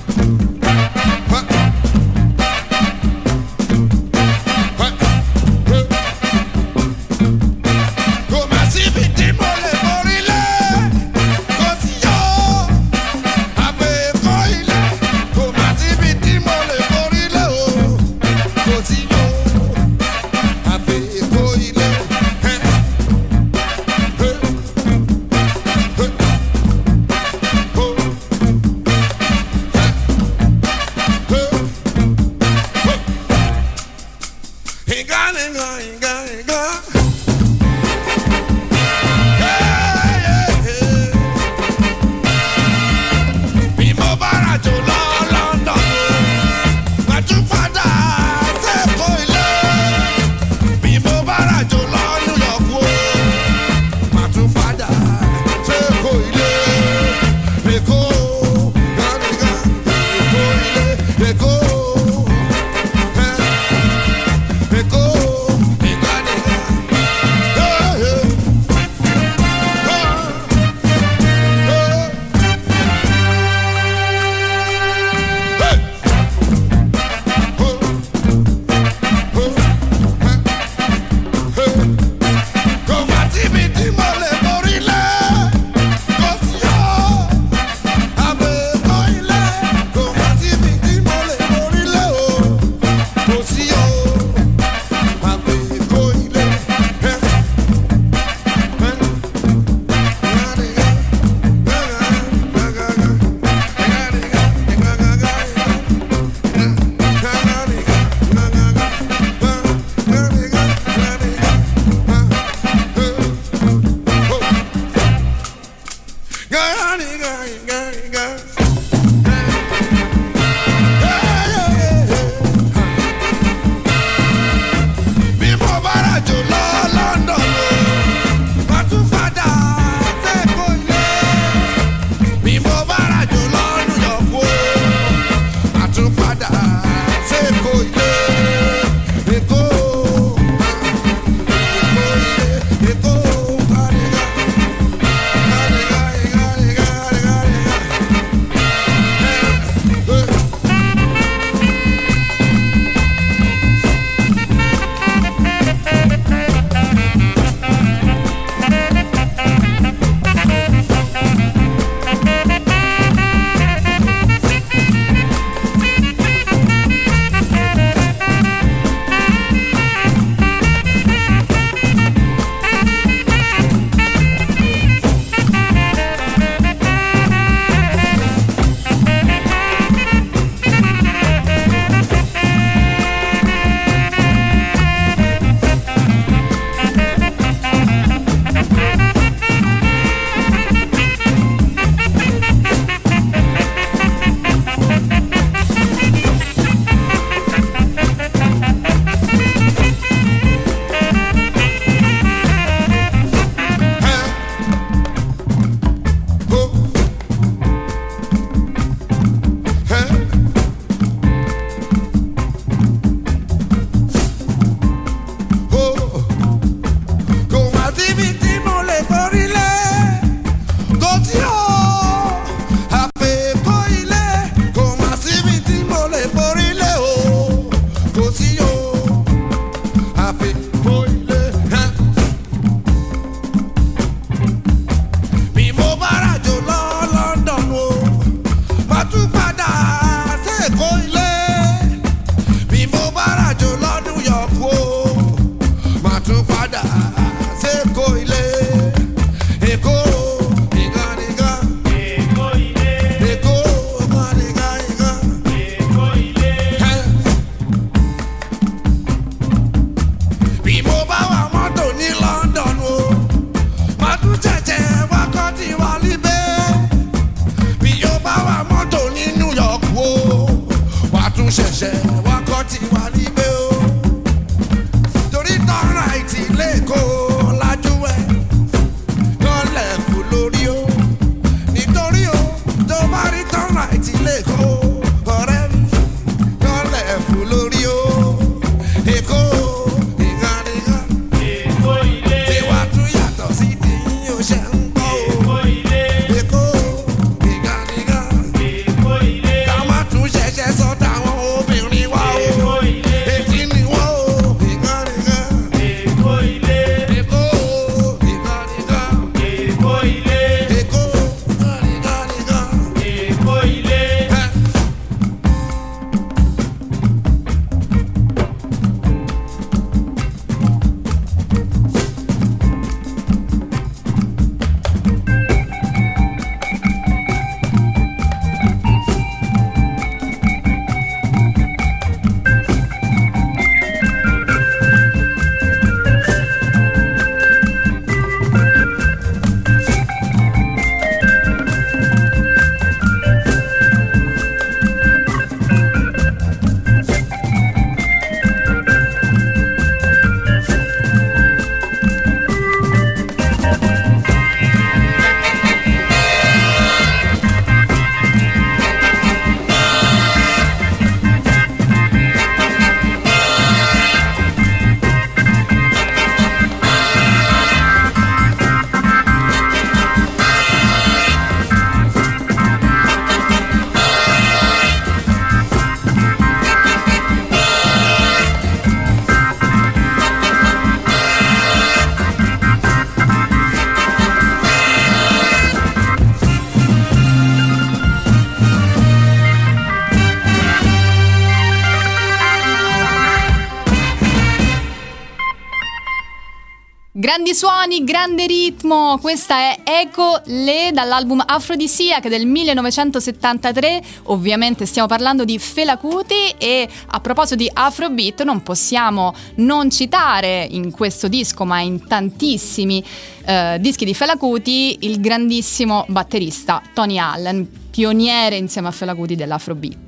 Grandi 397.36 397.54
suoni, 397.54 398.02
grande 398.02 398.46
ritmo, 398.46 399.18
questa 399.18 399.56
è 399.58 399.80
Eco 399.84 400.40
Le 400.46 400.88
dall'album 400.90 401.42
Afrodisiac 401.44 402.28
del 402.28 402.46
1973, 402.46 404.02
ovviamente 404.22 404.86
stiamo 404.86 405.06
parlando 405.06 405.44
di 405.44 405.58
Fela 405.58 405.98
Kuti 405.98 406.54
e 406.56 406.88
a 407.08 407.20
proposito 407.20 407.56
di 407.56 407.70
Afrobeat 407.70 408.42
non 408.42 408.62
possiamo 408.62 409.34
non 409.56 409.90
citare 409.90 410.66
in 410.70 410.90
questo 410.90 411.28
disco 411.28 411.66
ma 411.66 411.80
in 411.80 412.06
tantissimi 412.06 413.04
eh, 413.44 413.76
dischi 413.80 414.06
di 414.06 414.14
Fela 414.14 414.38
Kuti 414.38 414.96
il 415.00 415.20
grandissimo 415.20 416.06
batterista 416.08 416.80
Tony 416.94 417.18
Allen, 417.18 417.68
pioniere 417.90 418.56
insieme 418.56 418.88
a 418.88 418.92
Fela 418.92 419.14
Kuti 419.14 419.34
dell'Afrobeat. 419.34 420.05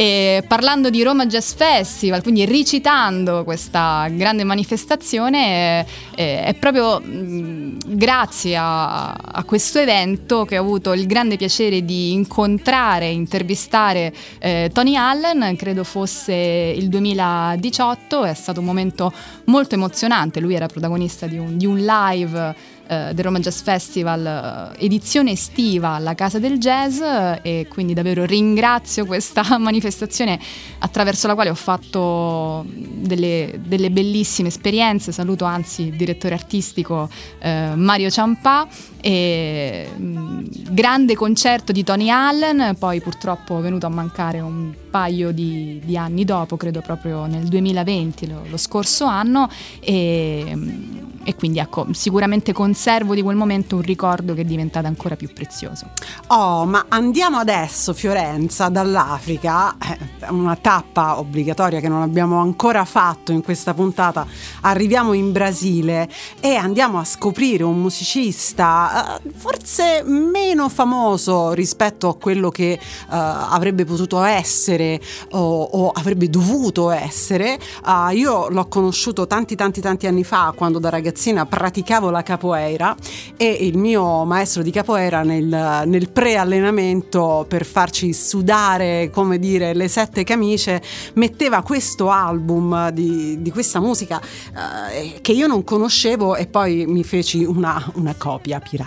E 0.00 0.44
parlando 0.46 0.90
di 0.90 1.02
Roma 1.02 1.26
Jazz 1.26 1.54
Festival, 1.54 2.22
quindi 2.22 2.44
recitando 2.44 3.42
questa 3.42 4.06
grande 4.12 4.44
manifestazione, 4.44 5.84
eh, 6.14 6.44
è 6.44 6.54
proprio 6.54 7.00
mh, 7.00 7.78
grazie 7.84 8.56
a, 8.56 9.10
a 9.10 9.42
questo 9.42 9.80
evento 9.80 10.44
che 10.44 10.56
ho 10.56 10.62
avuto 10.62 10.92
il 10.92 11.04
grande 11.08 11.36
piacere 11.36 11.84
di 11.84 12.12
incontrare 12.12 13.06
e 13.06 13.12
intervistare 13.12 14.14
eh, 14.38 14.70
Tony 14.72 14.94
Allen, 14.94 15.56
credo 15.56 15.82
fosse 15.82 16.32
il 16.32 16.88
2018, 16.88 18.22
è 18.22 18.34
stato 18.34 18.60
un 18.60 18.66
momento 18.66 19.12
molto 19.46 19.74
emozionante, 19.74 20.38
lui 20.38 20.54
era 20.54 20.68
protagonista 20.68 21.26
di 21.26 21.38
un, 21.38 21.56
di 21.58 21.66
un 21.66 21.76
live 21.76 22.54
eh, 22.88 23.12
del 23.14 23.24
Roma 23.24 23.38
Jazz 23.38 23.60
Festival, 23.60 24.72
eh, 24.78 24.84
edizione 24.84 25.32
estiva 25.32 25.90
alla 25.90 26.14
Casa 26.14 26.38
del 26.38 26.58
Jazz 26.58 27.00
eh, 27.00 27.40
e 27.42 27.66
quindi 27.68 27.94
davvero 27.94 28.24
ringrazio 28.24 29.04
questa 29.04 29.44
manifestazione 29.58 30.38
attraverso 30.78 31.26
la 31.26 31.34
quale 31.34 31.50
ho 31.50 31.54
fatto 31.54 32.64
delle, 32.66 33.60
delle 33.64 33.90
bellissime 33.90 34.48
esperienze. 34.48 35.12
Saluto 35.12 35.44
anzi 35.44 35.82
il 35.88 35.96
direttore 35.96 36.34
artistico 36.34 37.08
eh, 37.40 37.72
Mario 37.74 38.10
Ciampà 38.10 38.66
e 39.00 39.88
mh, 39.96 40.70
grande 40.70 41.14
concerto 41.14 41.72
di 41.72 41.84
Tony 41.84 42.10
Allen, 42.10 42.76
poi 42.78 43.00
purtroppo 43.00 43.58
è 43.58 43.62
venuto 43.62 43.86
a 43.86 43.90
mancare 43.90 44.40
un 44.40 44.72
paio 44.90 45.32
di, 45.32 45.80
di 45.84 45.96
anni 45.96 46.24
dopo, 46.24 46.56
credo 46.56 46.80
proprio 46.80 47.26
nel 47.26 47.44
2020, 47.44 48.26
lo, 48.28 48.42
lo 48.48 48.56
scorso 48.56 49.04
anno 49.04 49.48
e, 49.80 50.52
mh, 50.54 51.08
e 51.28 51.34
quindi 51.34 51.58
ecco, 51.58 51.86
sicuramente 51.92 52.54
conservo 52.54 53.14
di 53.14 53.20
quel 53.20 53.36
momento 53.36 53.76
un 53.76 53.82
ricordo 53.82 54.32
che 54.32 54.40
è 54.40 54.44
diventato 54.44 54.86
ancora 54.86 55.14
più 55.14 55.30
prezioso. 55.30 55.90
Oh, 56.28 56.64
ma 56.64 56.86
andiamo 56.88 57.36
adesso, 57.36 57.92
Fiorenza, 57.92 58.70
dall'Africa, 58.70 59.76
eh, 59.76 59.98
una 60.30 60.56
tappa 60.56 61.18
obbligatoria 61.18 61.80
che 61.80 61.88
non 61.88 62.00
abbiamo 62.00 62.40
ancora 62.40 62.86
fatto 62.86 63.32
in 63.32 63.42
questa 63.42 63.74
puntata. 63.74 64.26
Arriviamo 64.62 65.12
in 65.12 65.30
Brasile 65.30 66.08
e 66.40 66.54
andiamo 66.54 66.98
a 66.98 67.04
scoprire 67.04 67.62
un 67.62 67.78
musicista 67.78 68.87
eh, 68.88 69.30
forse 69.36 70.02
meno 70.04 70.68
famoso 70.68 71.52
rispetto 71.52 72.08
a 72.08 72.16
quello 72.16 72.50
che 72.50 72.72
eh, 72.72 72.78
avrebbe 73.08 73.84
potuto 73.84 74.22
essere 74.22 75.00
o, 75.32 75.62
o 75.62 75.90
avrebbe 75.90 76.30
dovuto 76.30 76.90
essere. 76.90 77.58
Ah, 77.82 78.10
io 78.12 78.48
l'ho 78.48 78.66
conosciuto 78.66 79.26
tanti 79.26 79.54
tanti 79.54 79.80
tanti 79.80 80.06
anni 80.06 80.24
fa 80.24 80.52
quando 80.56 80.78
da 80.78 80.88
ragazzina 80.88 81.46
praticavo 81.46 82.10
la 82.10 82.22
capoeira 82.22 82.96
e 83.36 83.48
il 83.60 83.76
mio 83.76 84.24
maestro 84.24 84.62
di 84.62 84.70
capoeira 84.70 85.22
nel, 85.22 85.82
nel 85.86 86.08
pre-allenamento 86.10 87.44
per 87.48 87.64
farci 87.64 88.12
sudare, 88.12 89.10
come 89.12 89.38
dire, 89.38 89.74
le 89.74 89.88
sette 89.88 90.24
camicie, 90.24 90.80
metteva 91.14 91.62
questo 91.62 92.10
album 92.10 92.90
di, 92.90 93.40
di 93.42 93.50
questa 93.50 93.80
musica 93.80 94.20
eh, 94.20 95.20
che 95.20 95.32
io 95.32 95.46
non 95.46 95.64
conoscevo 95.64 96.36
e 96.36 96.46
poi 96.46 96.86
mi 96.86 97.04
feci 97.04 97.44
una, 97.44 97.90
una 97.94 98.14
copia 98.16 98.60
pirata 98.60 98.77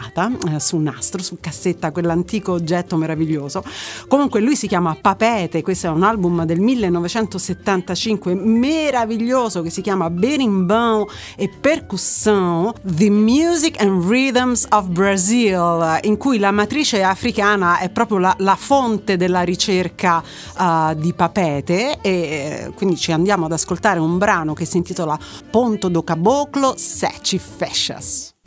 eh, 0.54 0.60
su 0.60 0.78
nastro, 0.78 1.22
su 1.22 1.38
cassetta, 1.40 1.92
quell'antico 1.92 2.54
oggetto 2.54 2.96
meraviglioso. 2.98 3.64
Comunque 4.08 4.40
lui 4.42 4.56
si 4.56 4.68
chiama 4.68 4.96
Papete, 5.00 5.62
questo 5.62 5.88
è 5.88 5.90
un 5.90 6.04
album 6.04 6.44
del 6.46 6.60
1975 6.60 8.36
meraviglioso 8.36 9.62
che 9.62 9.70
si 9.70 9.82
chiama 9.82 10.10
Berimbau 10.10 11.08
e 11.36 11.50
Percussion, 11.50 12.74
The 12.82 13.10
Music 13.10 13.82
and 13.82 14.08
Rhythms 14.08 14.68
of 14.70 14.88
Brazil, 14.88 16.00
in 16.04 16.18
cui 16.18 16.40
la 16.40 16.52
matrice 16.52 17.04
africana 17.04 17.80
è 17.80 17.90
proprio 17.90 18.18
la, 18.18 18.36
la 18.40 18.56
fonte 18.56 19.18
della 19.18 19.42
ricerca 19.42 20.24
uh, 20.58 20.94
di 20.96 21.14
Papete 21.14 22.00
e 22.02 22.12
eh, 22.12 22.72
quindi 22.76 22.98
ci 22.98 23.12
andiamo 23.12 23.46
ad 23.46 23.52
ascoltare 23.52 24.00
un 24.00 24.18
brano 24.18 24.54
che 24.54 24.66
si 24.66 24.78
intitola 24.78 25.18
Ponto 25.50 25.90
do 25.90 26.04
Caboclo 26.04 26.74
Sete 26.78 27.38
Fechas. 27.38 28.41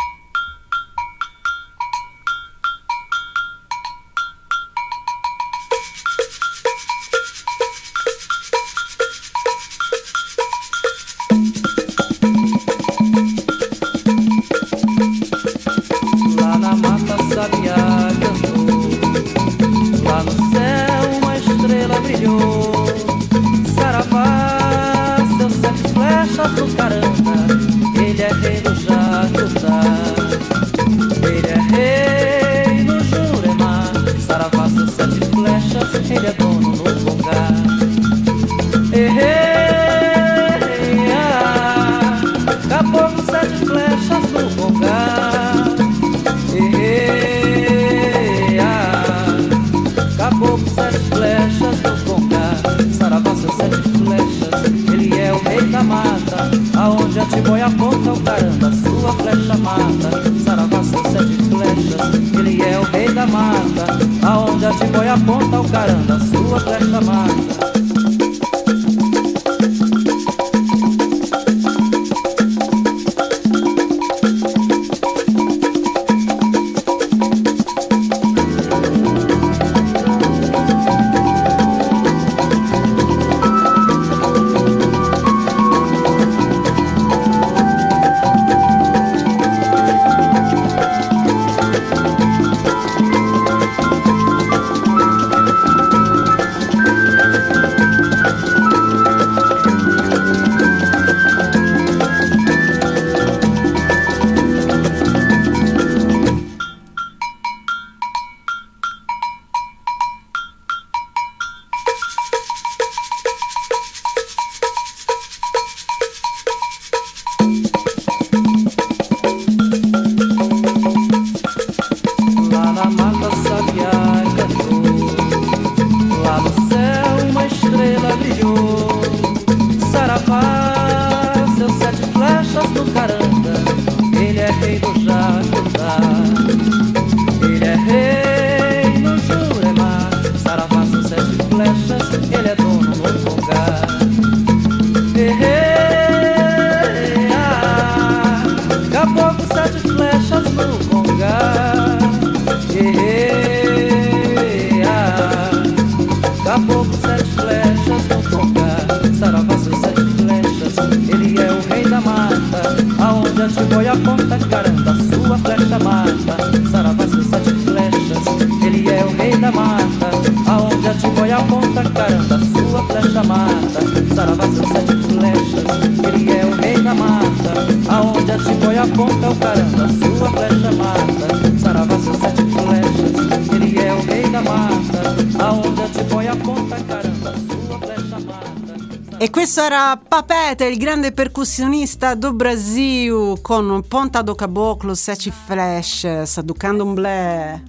Papete, 190.64 190.66
il 190.66 190.78
grande 190.78 191.12
percussionista 191.12 192.14
do 192.14 192.32
Brasil, 192.32 193.40
con 193.42 193.84
Ponta 193.86 194.22
do 194.22 194.34
Caboclo, 194.34 194.94
Sete 194.94 195.30
Flash, 195.30 196.40
do 196.40 196.54
Candomblé. 196.54 197.62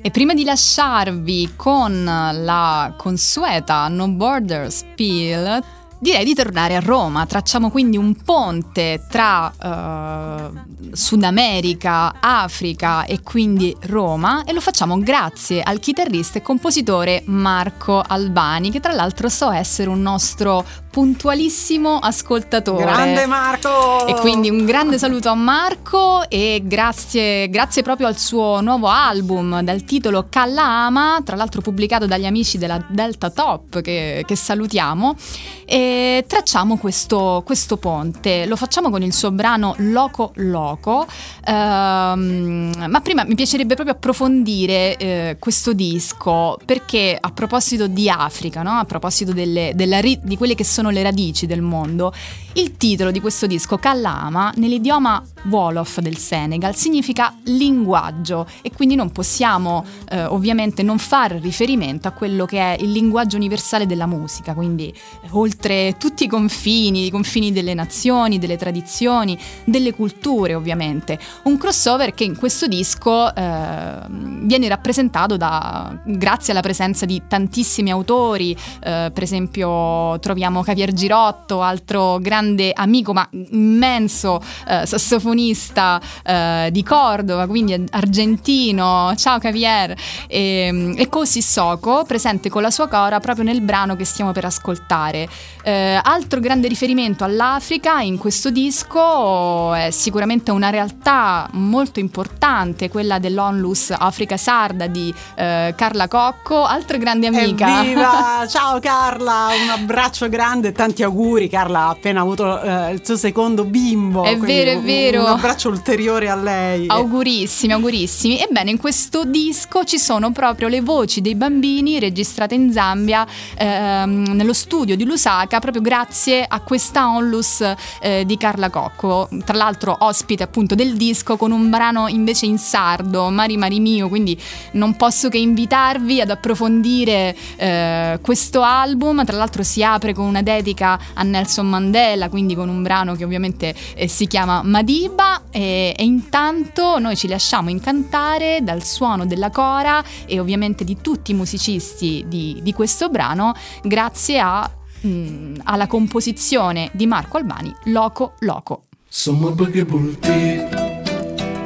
E 0.00 0.10
prima 0.10 0.34
di 0.34 0.44
lasciarvi 0.44 1.52
con 1.56 2.04
la 2.04 2.94
consueta 2.96 3.88
No 3.88 4.08
Borders 4.08 4.84
Peel, 4.94 5.62
direi 5.98 6.24
di 6.24 6.34
tornare 6.34 6.76
a 6.76 6.80
Roma. 6.80 7.24
Tracciamo 7.24 7.70
quindi 7.70 7.96
un 7.96 8.14
ponte 8.16 9.06
tra 9.08 9.50
eh, 9.50 10.92
Sud 10.92 11.22
America, 11.22 12.20
Africa 12.20 13.04
e 13.04 13.22
quindi 13.22 13.74
Roma 13.82 14.44
e 14.44 14.52
lo 14.52 14.60
facciamo 14.60 14.98
grazie 14.98 15.62
al 15.62 15.78
chitarrista 15.78 16.38
e 16.38 16.42
compositore 16.42 17.22
Marco 17.26 18.02
Albani, 18.06 18.70
che 18.70 18.80
tra 18.80 18.92
l'altro 18.92 19.28
so 19.28 19.50
essere 19.50 19.88
un 19.88 20.02
nostro 20.02 20.64
puntualissimo 20.94 21.98
ascoltatore. 21.98 22.84
Grande 22.84 23.26
Marco! 23.26 24.06
E 24.06 24.14
quindi 24.14 24.48
un 24.48 24.64
grande 24.64 24.96
saluto 24.96 25.28
a 25.28 25.34
Marco 25.34 26.22
e 26.30 26.62
grazie, 26.62 27.48
grazie 27.48 27.82
proprio 27.82 28.06
al 28.06 28.16
suo 28.16 28.60
nuovo 28.60 28.86
album 28.86 29.60
dal 29.62 29.82
titolo 29.82 30.26
Calla 30.30 30.62
Ama, 30.62 31.20
tra 31.24 31.34
l'altro 31.34 31.62
pubblicato 31.62 32.06
dagli 32.06 32.26
amici 32.26 32.58
della 32.58 32.80
Delta 32.88 33.30
Top 33.30 33.80
che, 33.80 34.22
che 34.24 34.36
salutiamo. 34.36 35.16
E 35.64 36.24
tracciamo 36.28 36.76
questo, 36.76 37.42
questo 37.44 37.76
ponte, 37.76 38.46
lo 38.46 38.54
facciamo 38.54 38.88
con 38.88 39.02
il 39.02 39.12
suo 39.12 39.32
brano 39.32 39.74
Loco 39.78 40.30
Loco, 40.36 41.08
ehm, 41.44 42.86
ma 42.88 43.00
prima 43.00 43.24
mi 43.24 43.34
piacerebbe 43.34 43.74
proprio 43.74 43.96
approfondire 43.96 44.96
eh, 44.96 45.36
questo 45.40 45.72
disco 45.72 46.56
perché 46.64 47.18
a 47.20 47.32
proposito 47.32 47.88
di 47.88 48.08
Africa, 48.08 48.62
no? 48.62 48.78
a 48.78 48.84
proposito 48.84 49.32
delle- 49.32 49.72
della 49.74 50.00
di 50.00 50.36
quelle 50.36 50.54
che 50.54 50.64
sono 50.64 50.83
le 50.90 51.02
radici 51.02 51.46
del 51.46 51.62
mondo, 51.62 52.12
il 52.54 52.76
titolo 52.76 53.10
di 53.10 53.20
questo 53.20 53.46
disco, 53.46 53.78
Kallama, 53.78 54.52
nell'idioma 54.56 55.20
Wolof 55.50 55.98
del 55.98 56.16
Senegal, 56.16 56.76
significa 56.76 57.34
linguaggio 57.44 58.46
e 58.62 58.70
quindi 58.70 58.94
non 58.94 59.10
possiamo 59.10 59.84
eh, 60.08 60.24
ovviamente 60.24 60.84
non 60.84 60.98
far 60.98 61.32
riferimento 61.32 62.06
a 62.06 62.12
quello 62.12 62.44
che 62.44 62.58
è 62.58 62.76
il 62.80 62.92
linguaggio 62.92 63.36
universale 63.36 63.86
della 63.86 64.06
musica, 64.06 64.54
quindi 64.54 64.88
eh, 64.88 65.28
oltre 65.30 65.96
tutti 65.98 66.24
i 66.24 66.28
confini, 66.28 67.06
i 67.06 67.10
confini 67.10 67.50
delle 67.50 67.74
nazioni, 67.74 68.38
delle 68.38 68.56
tradizioni, 68.56 69.36
delle 69.64 69.92
culture 69.92 70.54
ovviamente. 70.54 71.18
Un 71.44 71.58
crossover 71.58 72.14
che 72.14 72.22
in 72.22 72.36
questo 72.36 72.68
disco 72.68 73.34
eh, 73.34 73.98
viene 74.08 74.68
rappresentato 74.68 75.36
da, 75.36 76.00
grazie 76.04 76.52
alla 76.52 76.62
presenza 76.62 77.04
di 77.04 77.20
tantissimi 77.26 77.90
autori, 77.90 78.52
eh, 78.52 79.10
per 79.12 79.22
esempio 79.22 80.20
troviamo 80.20 80.62
Javier 80.62 80.92
Girotto, 80.92 81.60
altro 81.60 82.18
grande 82.18 82.42
amico 82.74 83.12
ma 83.12 83.26
immenso 83.30 84.42
eh, 84.68 84.86
sassofonista 84.86 86.00
eh, 86.24 86.68
di 86.70 86.82
Cordova, 86.82 87.46
quindi 87.46 87.84
argentino. 87.90 89.12
Ciao 89.16 89.38
Javier! 89.38 89.94
E, 90.26 90.94
e 90.96 91.08
Cosi 91.08 91.42
Soko, 91.42 92.04
presente 92.04 92.50
con 92.50 92.62
la 92.62 92.70
sua 92.70 92.88
cora 92.88 93.20
proprio 93.20 93.44
nel 93.44 93.60
brano 93.60 93.96
che 93.96 94.04
stiamo 94.04 94.32
per 94.32 94.44
ascoltare. 94.44 95.28
Eh, 95.62 95.98
altro 96.02 96.40
grande 96.40 96.68
riferimento 96.68 97.24
all'Africa 97.24 98.00
in 98.00 98.18
questo 98.18 98.50
disco 98.50 99.72
è 99.72 99.90
sicuramente 99.90 100.50
una 100.50 100.68
realtà 100.68 101.48
molto 101.52 102.00
importante, 102.00 102.90
quella 102.90 103.18
dell'Onlus 103.18 103.94
Africa 103.96 104.36
Sarda 104.36 104.86
di 104.88 105.14
eh, 105.36 105.72
Carla 105.76 106.08
Cocco, 106.08 106.64
altra 106.64 106.98
grande 106.98 107.28
amica. 107.28 107.82
Evviva! 107.82 108.44
Ciao 108.48 108.78
Carla, 108.80 109.48
un 109.62 109.70
abbraccio 109.70 110.28
grande 110.28 110.68
e 110.68 110.72
tanti 110.72 111.02
auguri. 111.02 111.48
Carla 111.48 111.80
ha 111.80 111.88
appena 111.90 112.20
avuto 112.20 112.33
avuto 112.34 112.60
eh, 112.60 112.92
il 112.92 113.00
suo 113.04 113.16
secondo 113.16 113.64
bimbo. 113.64 114.24
È 114.24 114.36
vero, 114.36 114.70
è 114.72 114.74
un- 114.74 114.84
vero. 114.84 115.20
Un 115.22 115.26
abbraccio 115.28 115.68
ulteriore 115.68 116.28
a 116.28 116.34
lei. 116.34 116.86
Augurissimi, 116.88 117.72
augurissimi. 117.72 118.40
Ebbene, 118.40 118.70
in 118.70 118.78
questo 118.78 119.24
disco 119.24 119.84
ci 119.84 119.98
sono 119.98 120.32
proprio 120.32 120.68
le 120.68 120.80
voci 120.80 121.20
dei 121.20 121.34
bambini 121.34 121.98
registrate 121.98 122.54
in 122.54 122.72
Zambia 122.72 123.26
ehm, 123.56 124.32
nello 124.34 124.52
studio 124.52 124.96
di 124.96 125.04
Lusaka, 125.04 125.60
proprio 125.60 125.82
grazie 125.82 126.44
a 126.46 126.60
questa 126.60 127.08
onlus 127.08 127.64
eh, 128.00 128.24
di 128.26 128.36
Carla 128.36 128.70
Cocco. 128.70 129.28
Tra 129.44 129.56
l'altro, 129.56 129.96
ospite 130.00 130.42
appunto 130.42 130.74
del 130.74 130.94
disco 130.96 131.36
con 131.36 131.52
un 131.52 131.70
brano 131.70 132.08
invece 132.08 132.46
in 132.46 132.58
sardo, 132.58 133.30
Mari 133.30 133.56
Mari 133.56 133.80
Mio. 133.80 134.08
Quindi 134.08 134.38
non 134.72 134.96
posso 134.96 135.28
che 135.28 135.38
invitarvi 135.38 136.20
ad 136.20 136.30
approfondire 136.30 137.34
eh, 137.56 138.18
questo 138.20 138.62
album. 138.62 139.24
Tra 139.24 139.36
l'altro, 139.36 139.62
si 139.62 139.82
apre 139.82 140.12
con 140.12 140.26
una 140.26 140.42
dedica 140.42 140.98
a 141.14 141.22
Nelson 141.22 141.68
Mandela, 141.68 142.23
quindi 142.28 142.54
con 142.54 142.68
un 142.68 142.82
brano 142.82 143.14
che 143.14 143.24
ovviamente 143.24 143.74
eh, 143.94 144.08
si 144.08 144.26
chiama 144.26 144.62
Madiba. 144.62 145.42
E, 145.50 145.94
e 145.96 146.04
intanto 146.04 146.98
noi 146.98 147.16
ci 147.16 147.28
lasciamo 147.28 147.70
incantare 147.70 148.60
dal 148.62 148.82
suono 148.84 149.26
della 149.26 149.50
cora 149.50 150.02
e 150.26 150.40
ovviamente 150.40 150.84
di 150.84 150.98
tutti 151.00 151.30
i 151.30 151.34
musicisti 151.34 152.24
di, 152.26 152.60
di 152.62 152.72
questo 152.72 153.08
brano, 153.08 153.54
grazie 153.82 154.38
a, 154.40 154.70
mm, 155.06 155.56
alla 155.64 155.86
composizione 155.86 156.90
di 156.92 157.06
Marco 157.06 157.36
Albani, 157.36 157.74
Loco 157.84 158.34
Loco. 158.40 158.84
Sama 159.08 159.50
bëgge 159.50 159.84
bul 159.84 160.18
tiit 160.18 160.84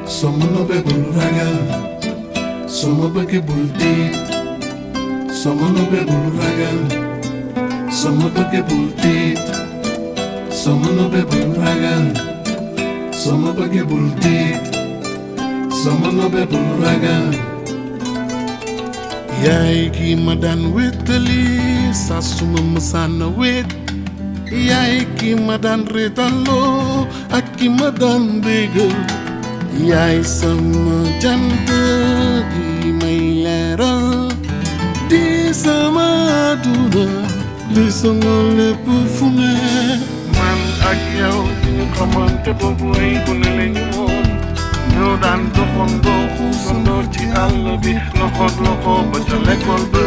sama 0.04 0.44
nobe 0.52 0.82
bul 0.82 1.04
ragal 1.16 1.56
sama 2.66 3.08
bëgge 3.08 3.40
bul 3.40 3.70
tiit 3.76 4.16
sama 5.32 5.68
nobe 5.72 6.04
bul 6.04 6.28
ragal 6.36 6.80
sama 7.88 8.28
sama 10.58 10.90
nobe 10.90 11.22
bul 11.30 11.54
ragal 11.54 12.04
sama 13.14 13.54
bëgge 13.54 13.82
bul 13.86 14.06
tiit 14.18 14.58
sama 15.82 16.10
nobe 16.18 16.42
bul 16.50 16.66
ragal 16.82 17.26
yaay 19.46 19.86
ki 19.94 20.08
ma 20.24 20.34
daan 20.42 20.62
wéttali 20.74 21.46
saa 21.94 22.18
suma 22.18 22.58
wét 23.38 23.70
yaay 24.50 25.06
ki 25.18 25.30
ma 25.46 25.54
daan 25.64 25.86
reetaloo 25.94 27.06
ak 27.38 27.46
ki 27.56 27.68
ma 27.78 27.88
daan 28.02 28.24
bégal 28.44 28.96
yaay 29.90 30.18
sama 30.38 30.96
jant 31.22 31.70
gi 32.50 32.90
may 33.00 33.20
leeral 33.46 34.26
di 35.10 35.24
sama 35.62 36.08
duna 36.66 37.06
di 37.74 37.84
sama 38.00 38.34
lépp 38.58 38.86
man 40.88 40.96
ak 40.96 41.04
yow 41.20 41.40
di 41.62 41.68
ñu 41.76 41.84
xamante 41.96 42.50
boobu 42.60 42.86
ay 43.00 43.12
gune 43.26 43.48
lañu 43.58 43.84
woon 43.96 44.28
ñoo 44.92 45.14
daan 45.22 45.40
doxandoo 45.54 46.22
xuusandoo 46.36 47.02
ci 47.12 47.22
àll 47.42 47.64
bi 47.82 47.92
loxo 48.18 48.46
loxo 48.64 48.92
ba 49.10 49.18
ca 49.28 49.36
l'école 49.46 49.86
ba 49.92 50.04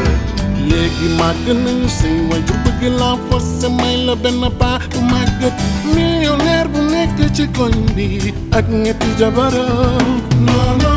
léegi 0.70 1.08
màgg 1.20 1.46
nañu 1.64 1.88
say 1.98 2.16
waajur 2.30 2.58
bëgg 2.66 2.82
laa 3.00 3.16
forcé 3.28 3.68
may 3.80 3.96
la 4.06 4.16
benn 4.24 4.42
paa 4.60 4.78
bu 4.92 5.00
màggat 5.12 5.56
millionnaire 5.94 6.68
bu 6.74 6.80
nekk 6.94 7.18
ci 7.36 7.44
koñ 7.58 7.74
bi 7.96 8.08
ak 8.58 8.66
ñetti 8.84 9.08
jabaram 9.20 10.08
non 10.46 10.72
non 10.84 10.91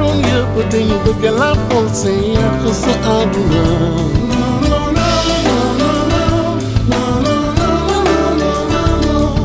Darul 0.00 0.20
e 0.22 0.44
putin 0.54 0.88
ducă 1.04 1.30
la 1.30 1.56
folse 1.68 2.10
Iar 2.32 2.60
cu 2.64 2.72
să 2.72 2.94
adunăm. 3.18 4.10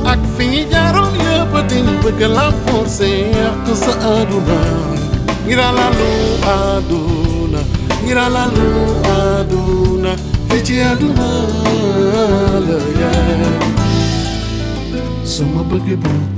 Ac 0.03 0.19
fi 0.37 0.65
darul 0.71 1.11
e 1.15 1.45
putin 1.51 1.85
ducă 2.01 2.25
la 2.25 2.53
folse 2.65 3.05
Iar 3.31 3.55
cu 3.67 3.73
să 3.73 3.93
adunăm. 4.19 4.97
Ira 5.47 5.69
la 5.69 5.89
lu 5.97 6.11
aduna 6.55 7.59
Ira 8.07 8.27
la 8.27 8.49
lu 8.53 8.69
aduna 9.39 10.13
Fece 10.47 10.81
aduna 10.91 11.23
Să 15.23 15.41
mă 15.53 15.63
băgă 15.69 15.97
bun 15.99 16.35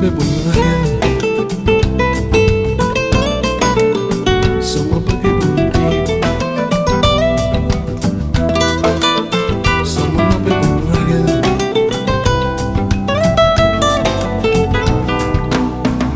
pe 0.00 0.06
bună 0.06 0.52
Să 4.60 4.78
mă 4.90 4.96
pe 4.96 5.12
pe 5.12 5.28
bună 5.38 5.70
Să 9.84 10.00
mă 10.14 10.22
pe 10.44 10.52
bună 10.60 10.98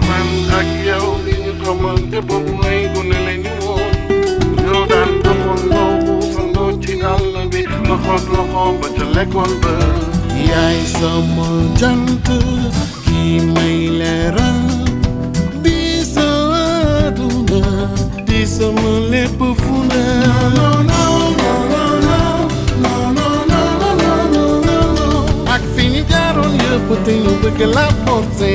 Man 0.07 0.29
agiau 0.59 1.19
din 1.25 1.65
român 1.65 2.09
de 2.11 2.21
bună 2.25 2.69
Gunele 2.95 3.35
nimon 3.43 3.91
Rodan 4.71 5.11
de 5.23 5.31
mon 5.45 5.61
lobu 5.73 6.21
Să 6.33 6.41
nu 6.53 6.79
cine 6.79 7.05
alăbi 7.05 7.65
Mă 7.89 7.95
hot 7.95 8.25
lohom 8.33 8.75
Bă 8.81 8.87
ce 8.97 9.05
le 9.05 9.29
convă 9.33 9.77
Iai 10.49 10.79
să 10.99 11.11
mă 11.37 11.49
geantă 11.77 12.41
Imeilera 13.37 14.49
Bisaduna 15.63 16.93
Bisamale 18.27 19.23
não 19.39 20.83
não 20.85 21.33
não 21.41 21.59
não 21.73 21.89
não 22.05 22.37
não 22.83 23.01
não 23.17 23.33
não 23.47 23.71
não 23.73 23.97
não 23.97 24.21
não. 24.29 24.29
no, 24.29 24.45
no 24.61 25.51
Acfinitaron 25.51 26.53
eu 26.71 26.79
putinho 26.89 27.33
Porque 27.41 27.65
lá 27.65 27.89
forte 28.05 28.53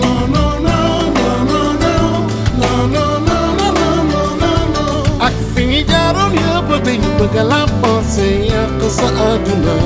Não 0.00 0.26
não 0.26 0.58
No, 0.58 0.66
não 0.66 0.66
não 0.66 1.38
não 1.44 1.70
não 1.78 2.18
não 2.58 2.78
não 2.88 3.20
não 3.20 3.44
não 3.62 3.96
não 4.04 4.26
não. 4.26 4.58
no, 4.74 5.16
no 5.16 5.24
Acfinitaron 5.24 6.32
eu 6.34 6.60
putinho 6.64 7.10
Porque 7.16 7.38
lá 7.40 7.62
forte 7.80 8.50
Erto 8.50 8.90
saaduna 8.90 9.76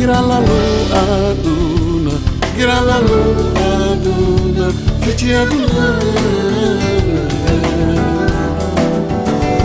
Iralalu 0.00 0.62
adu 1.30 1.61
Gralarla 2.52 3.96
dolar 4.04 4.72
Feciyadlar 5.00 6.04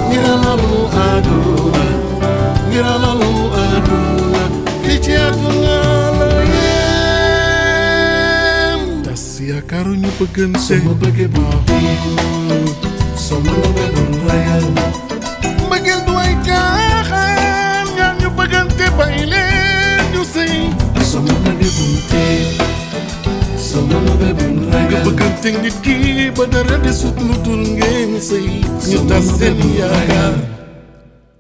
Gralalu 0.08 0.76
adula 0.96 1.88
Gralalu 2.72 3.34
adula 3.52 4.44
Feciyadlar 4.88 6.16
Tasya 9.04 9.60
karunya 9.68 10.08
pegense 10.16 10.80
Sama 10.80 10.96
bagai 10.96 11.28
bahu 11.28 11.80
Sama 13.20 13.52
bagai 13.76 14.16
raya 14.24 14.64
Bagil 15.68 16.00
dua 16.08 16.24
ikan 16.40 17.88
Yang 18.00 18.16
nyu 18.24 18.30
pegente 18.32 18.88
baile 18.96 19.44
Nyu 20.16 20.24
sei 20.24 20.72
Sama 21.04 21.36
bagai 21.44 21.68
buntik 21.68 22.67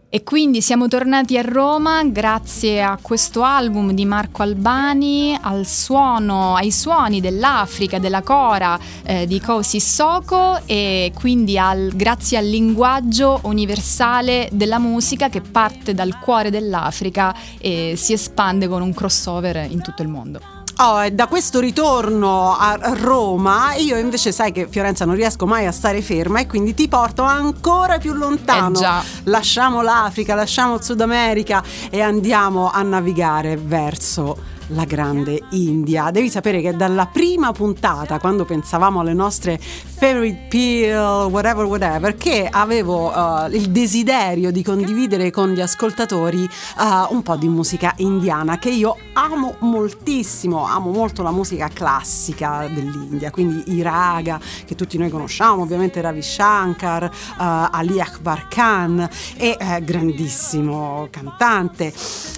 E 0.10 0.24
quindi 0.24 0.62
siamo 0.62 0.88
tornati 0.88 1.38
a 1.38 1.42
Roma 1.42 2.02
grazie 2.06 2.82
a 2.82 2.98
questo 3.02 3.44
album 3.44 3.92
di 3.92 4.06
Marco 4.06 4.42
Albani, 4.42 5.38
al 5.40 5.66
suono, 5.66 6.56
ai 6.56 6.72
suoni 6.72 7.20
dell'Africa, 7.20 8.00
della 8.00 8.22
cora 8.22 8.80
eh, 9.04 9.28
di 9.28 9.42
Ko 9.42 9.62
Sissoko 9.62 10.62
e 10.66 11.12
quindi 11.14 11.60
al- 11.60 11.92
grazie 11.94 12.38
al 12.38 12.48
linguaggio 12.48 13.42
universale 13.44 14.48
della 14.54 14.80
musica 14.80 15.28
che 15.28 15.42
parte 15.42 15.94
dal 15.94 16.18
cuore 16.20 16.52
dell'Africa 16.52 17.36
e 17.60 17.96
si 17.98 18.14
espande 18.14 18.68
con 18.68 18.82
un 18.82 18.94
crossover 18.94 19.70
in 19.70 19.82
tutto 19.82 20.02
il 20.02 20.08
mondo. 20.08 20.57
Oh, 20.80 21.10
da 21.10 21.26
questo 21.26 21.60
ritorno 21.60 22.56
a 22.56 22.78
Roma, 22.94 23.74
io 23.74 23.98
invece 23.98 24.32
sai 24.32 24.52
che 24.52 24.68
Fiorenza 24.70 25.06
non 25.06 25.16
riesco 25.16 25.48
mai 25.48 25.66
a 25.66 25.72
stare 25.72 26.04
ferma 26.04 26.40
e 26.40 26.46
quindi 26.46 26.76
ti 26.76 26.88
porto 26.88 27.24
ancora 27.24 27.98
più 27.98 28.14
lontano. 28.14 28.78
Eh 28.78 28.82
già. 28.82 29.04
Lasciamo 29.24 29.82
l'Africa, 29.82 30.36
lasciamo 30.36 30.76
il 30.76 30.84
Sud 30.84 31.02
America 31.02 31.64
e 31.90 32.00
andiamo 32.02 32.70
a 32.70 32.84
navigare 32.84 33.58
verso 33.58 34.38
la 34.68 34.84
grande 34.86 35.42
India. 35.52 36.12
Devi 36.12 36.30
sapere 36.30 36.62
che 36.62 36.76
dalla 36.76 37.06
prima 37.06 37.52
puntata, 37.52 38.20
quando 38.20 38.46
pensavamo 38.46 39.00
alle 39.00 39.14
nostre 39.14 39.60
Fairy 39.60 40.48
Peel, 40.50 41.30
whatever, 41.30 41.66
whatever, 41.66 42.16
che 42.16 42.48
avevo 42.50 43.12
uh, 43.12 43.50
il 43.50 43.70
desiderio 43.70 44.52
di 44.52 44.64
condividere 44.64 45.32
con 45.32 45.52
gli 45.52 45.62
ascoltatori 45.62 46.44
uh, 46.44 47.14
un 47.14 47.22
po' 47.24 47.36
di 47.36 47.48
musica 47.48 47.94
indiana 47.98 48.58
che 48.58 48.70
io 48.70 48.98
amo 49.14 49.56
moltissimo, 49.60 50.66
amo 50.66 50.92
molto 50.92 51.24
la 51.24 51.32
musica 51.32 51.70
classica 51.70 52.68
dell'India, 52.72 53.32
quindi 53.32 53.76
i 53.76 53.82
raga 53.82 54.40
che 54.66 54.76
tutti 54.76 54.98
noi 54.98 55.10
conosciamo, 55.10 55.62
ovviamente 55.62 56.02
Ravi 56.02 56.22
Shankar, 56.22 57.04
uh, 57.04 57.10
Ali 57.38 58.00
Akbar 58.00 58.48
Khan, 58.48 59.08
eh, 59.38 59.58
grandissimo 59.84 61.08
cantante. 61.10 61.94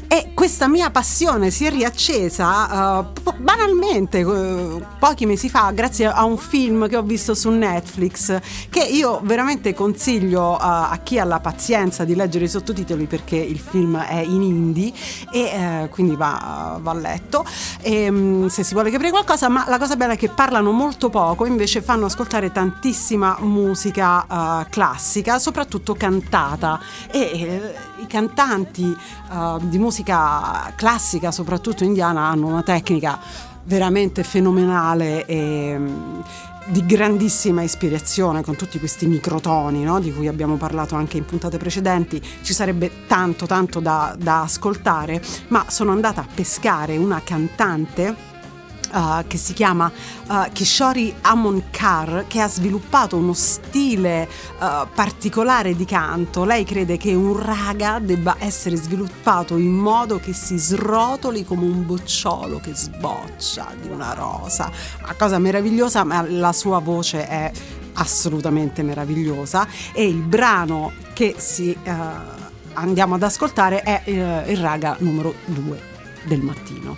E 0.07 0.31
questa 0.33 0.67
mia 0.67 0.89
passione 0.89 1.51
si 1.51 1.65
è 1.65 1.69
riaccesa 1.69 2.18
uh, 2.27 3.05
banalmente 3.37 4.23
uh, 4.23 4.81
pochi 4.99 5.25
mesi 5.25 5.49
fa 5.49 5.71
grazie 5.71 6.07
a 6.07 6.23
un 6.23 6.37
film 6.37 6.87
che 6.87 6.97
ho 6.97 7.01
visto 7.01 7.33
su 7.33 7.49
Netflix 7.49 8.39
che 8.69 8.81
io 8.81 9.19
veramente 9.23 9.73
consiglio 9.73 10.51
uh, 10.51 10.57
a 10.59 10.99
chi 11.03 11.19
ha 11.19 11.23
la 11.23 11.39
pazienza 11.39 12.03
di 12.03 12.15
leggere 12.15 12.45
i 12.45 12.47
sottotitoli 12.49 13.05
perché 13.05 13.35
il 13.35 13.59
film 13.59 13.97
è 13.97 14.19
in 14.19 14.41
hindi 14.41 14.93
e 15.31 15.87
quindi 15.91 16.15
va, 16.15 16.79
va, 16.81 16.93
letto. 16.93 17.45
E, 17.81 18.09
um, 18.09 18.47
se 18.47 18.63
si 18.63 18.73
vuole 18.73 18.91
capire 18.91 19.11
qualcosa 19.11 19.47
ma 19.49 19.65
la 19.67 19.77
cosa 19.77 19.95
bella 19.95 20.13
è 20.13 20.17
che 20.17 20.29
parlano 20.29 20.71
molto 20.71 21.09
poco 21.09 21.45
invece 21.45 21.81
fanno 21.81 22.05
ascoltare 22.05 22.51
tantissima 22.51 23.37
musica 23.41 24.65
classica 24.69 25.39
soprattutto 25.39 25.93
cantata. 25.95 26.79
E 27.11 27.88
i 28.01 28.07
cantanti 28.07 28.95
di 29.61 29.77
musica 29.77 30.71
classica 30.75 31.31
soprattutto 31.31 31.83
indiana 31.83 32.27
hanno 32.27 32.47
una 32.47 32.63
tecnica 32.63 33.19
veramente 33.63 34.23
fenomenale 34.23 35.25
e 35.25 35.79
di 36.69 36.85
grandissima 36.85 37.63
ispirazione 37.63 38.43
con 38.43 38.55
tutti 38.55 38.77
questi 38.77 39.07
microtoni 39.07 39.83
no? 39.83 39.99
di 39.99 40.13
cui 40.13 40.27
abbiamo 40.27 40.55
parlato 40.55 40.95
anche 40.95 41.17
in 41.17 41.25
puntate 41.25 41.57
precedenti 41.57 42.21
ci 42.43 42.53
sarebbe 42.53 43.07
tanto 43.07 43.47
tanto 43.47 43.79
da, 43.79 44.15
da 44.17 44.41
ascoltare 44.41 45.21
ma 45.47 45.65
sono 45.67 45.91
andata 45.91 46.21
a 46.21 46.27
pescare 46.31 46.95
una 46.97 47.21
cantante 47.23 48.28
Uh, 48.91 49.23
che 49.27 49.37
si 49.37 49.53
chiama 49.53 49.91
uh, 50.29 50.51
Kishori 50.51 51.13
Amonkar 51.21 52.25
che 52.27 52.41
ha 52.41 52.47
sviluppato 52.47 53.17
uno 53.17 53.33
stile 53.33 54.27
uh, 54.59 54.87
particolare 54.91 55.75
di 55.75 55.85
canto. 55.85 56.43
Lei 56.43 56.63
crede 56.63 56.97
che 56.97 57.13
un 57.13 57.39
raga 57.39 57.99
debba 57.99 58.37
essere 58.39 58.77
sviluppato 58.77 59.57
in 59.57 59.73
modo 59.73 60.17
che 60.17 60.33
si 60.33 60.57
srotoli 60.57 61.45
come 61.45 61.65
un 61.65 61.85
bocciolo 61.85 62.59
che 62.59 62.73
sboccia 62.73 63.67
di 63.79 63.89
una 63.89 64.13
rosa. 64.13 64.71
Una 65.03 65.13
cosa 65.13 65.37
meravigliosa, 65.37 66.03
ma 66.03 66.27
la 66.27 66.51
sua 66.51 66.79
voce 66.79 67.27
è 67.27 67.51
assolutamente 67.93 68.81
meravigliosa 68.81 69.67
e 69.93 70.07
il 70.07 70.21
brano 70.21 70.93
che 71.13 71.35
si, 71.37 71.77
andiamo 72.73 73.15
ad 73.15 73.23
ascoltare 73.23 73.83
è 73.83 74.01
il 74.05 74.57
raga 74.57 74.95
numero 74.99 75.35
2 75.45 75.79
del 76.25 76.41
mattino. 76.41 76.97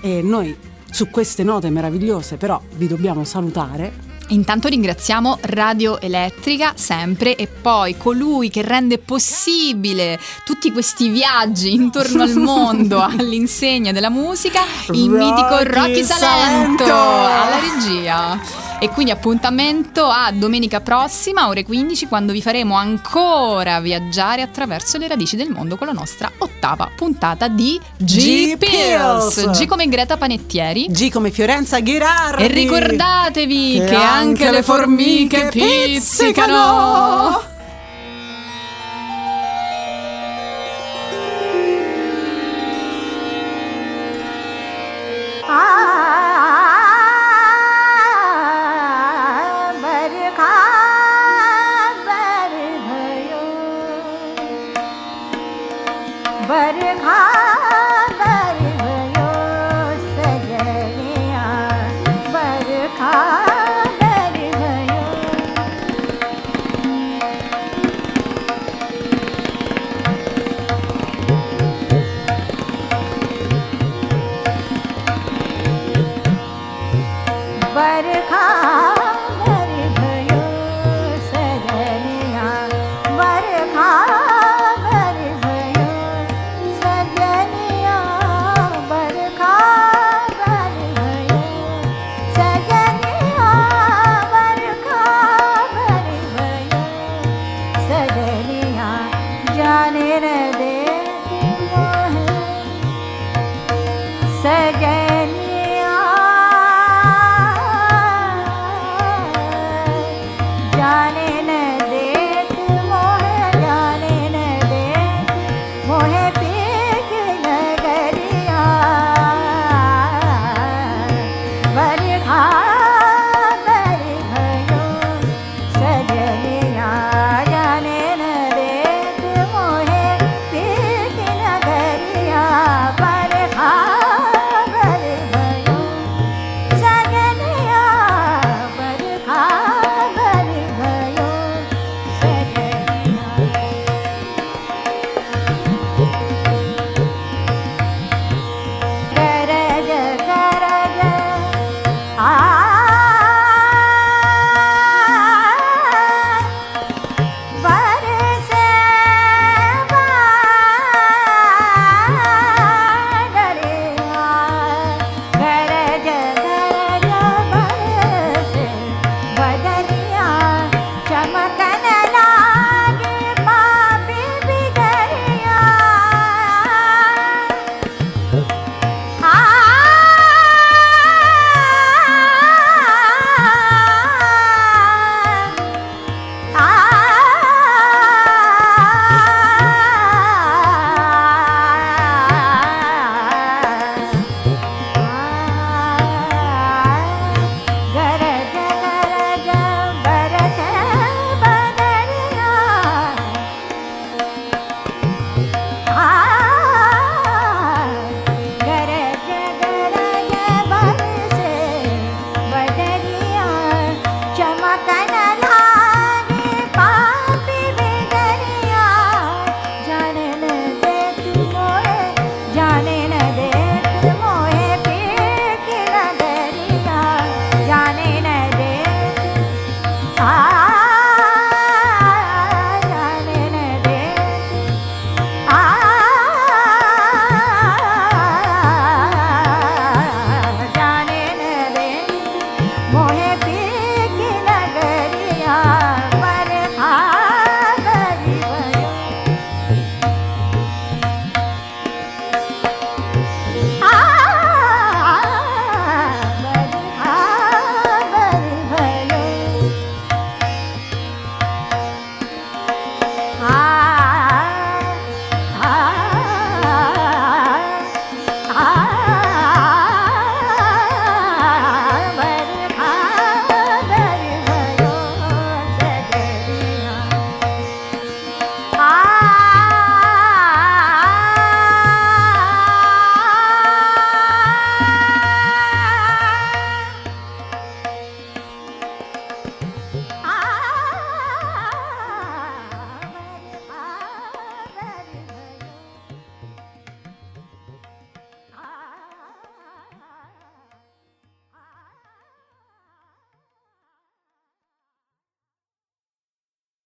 E 0.00 0.22
noi 0.22 0.56
su 0.90 1.08
queste 1.10 1.42
note 1.42 1.70
meravigliose 1.70 2.36
però 2.36 2.60
vi 2.76 2.86
dobbiamo 2.86 3.24
salutare. 3.24 4.06
Intanto 4.30 4.68
ringraziamo 4.68 5.38
Radio 5.42 5.98
Elettrica 6.00 6.74
sempre 6.76 7.34
e 7.34 7.46
poi 7.46 7.96
colui 7.96 8.50
che 8.50 8.60
rende 8.60 8.98
possibile 8.98 10.18
tutti 10.44 10.70
questi 10.70 11.08
viaggi 11.08 11.72
intorno 11.72 12.22
al 12.24 12.34
mondo 12.34 13.00
all'insegna 13.00 13.90
della 13.90 14.10
musica, 14.10 14.60
il 14.92 15.08
Rocky 15.08 15.24
mitico 15.24 15.62
Rocky 15.62 16.04
Salento, 16.04 16.84
Salento 16.84 16.94
alla 16.94 17.58
regia. 17.58 18.67
E 18.80 18.90
quindi 18.90 19.10
appuntamento 19.10 20.04
a 20.04 20.30
domenica 20.32 20.80
prossima, 20.80 21.48
ore 21.48 21.64
15, 21.64 22.06
quando 22.06 22.32
vi 22.32 22.40
faremo 22.40 22.76
ancora 22.76 23.80
viaggiare 23.80 24.40
attraverso 24.40 24.98
le 24.98 25.08
radici 25.08 25.34
del 25.34 25.50
mondo 25.50 25.76
con 25.76 25.88
la 25.88 25.92
nostra 25.92 26.30
ottava 26.38 26.88
puntata 26.94 27.48
di 27.48 27.80
G 27.96 28.56
Pills. 28.56 29.50
G 29.50 29.66
come 29.66 29.88
Greta 29.88 30.16
Panettieri. 30.16 30.86
G 30.90 31.10
come 31.10 31.32
Fiorenza 31.32 31.80
Ghirardi. 31.80 32.44
E 32.44 32.46
ricordatevi 32.46 33.78
che, 33.80 33.84
che 33.84 33.94
anche, 33.96 34.44
anche 34.44 34.50
le 34.52 34.62
formiche 34.62 35.48
pizzicano. 35.50 37.34
pizzicano. 37.34 37.56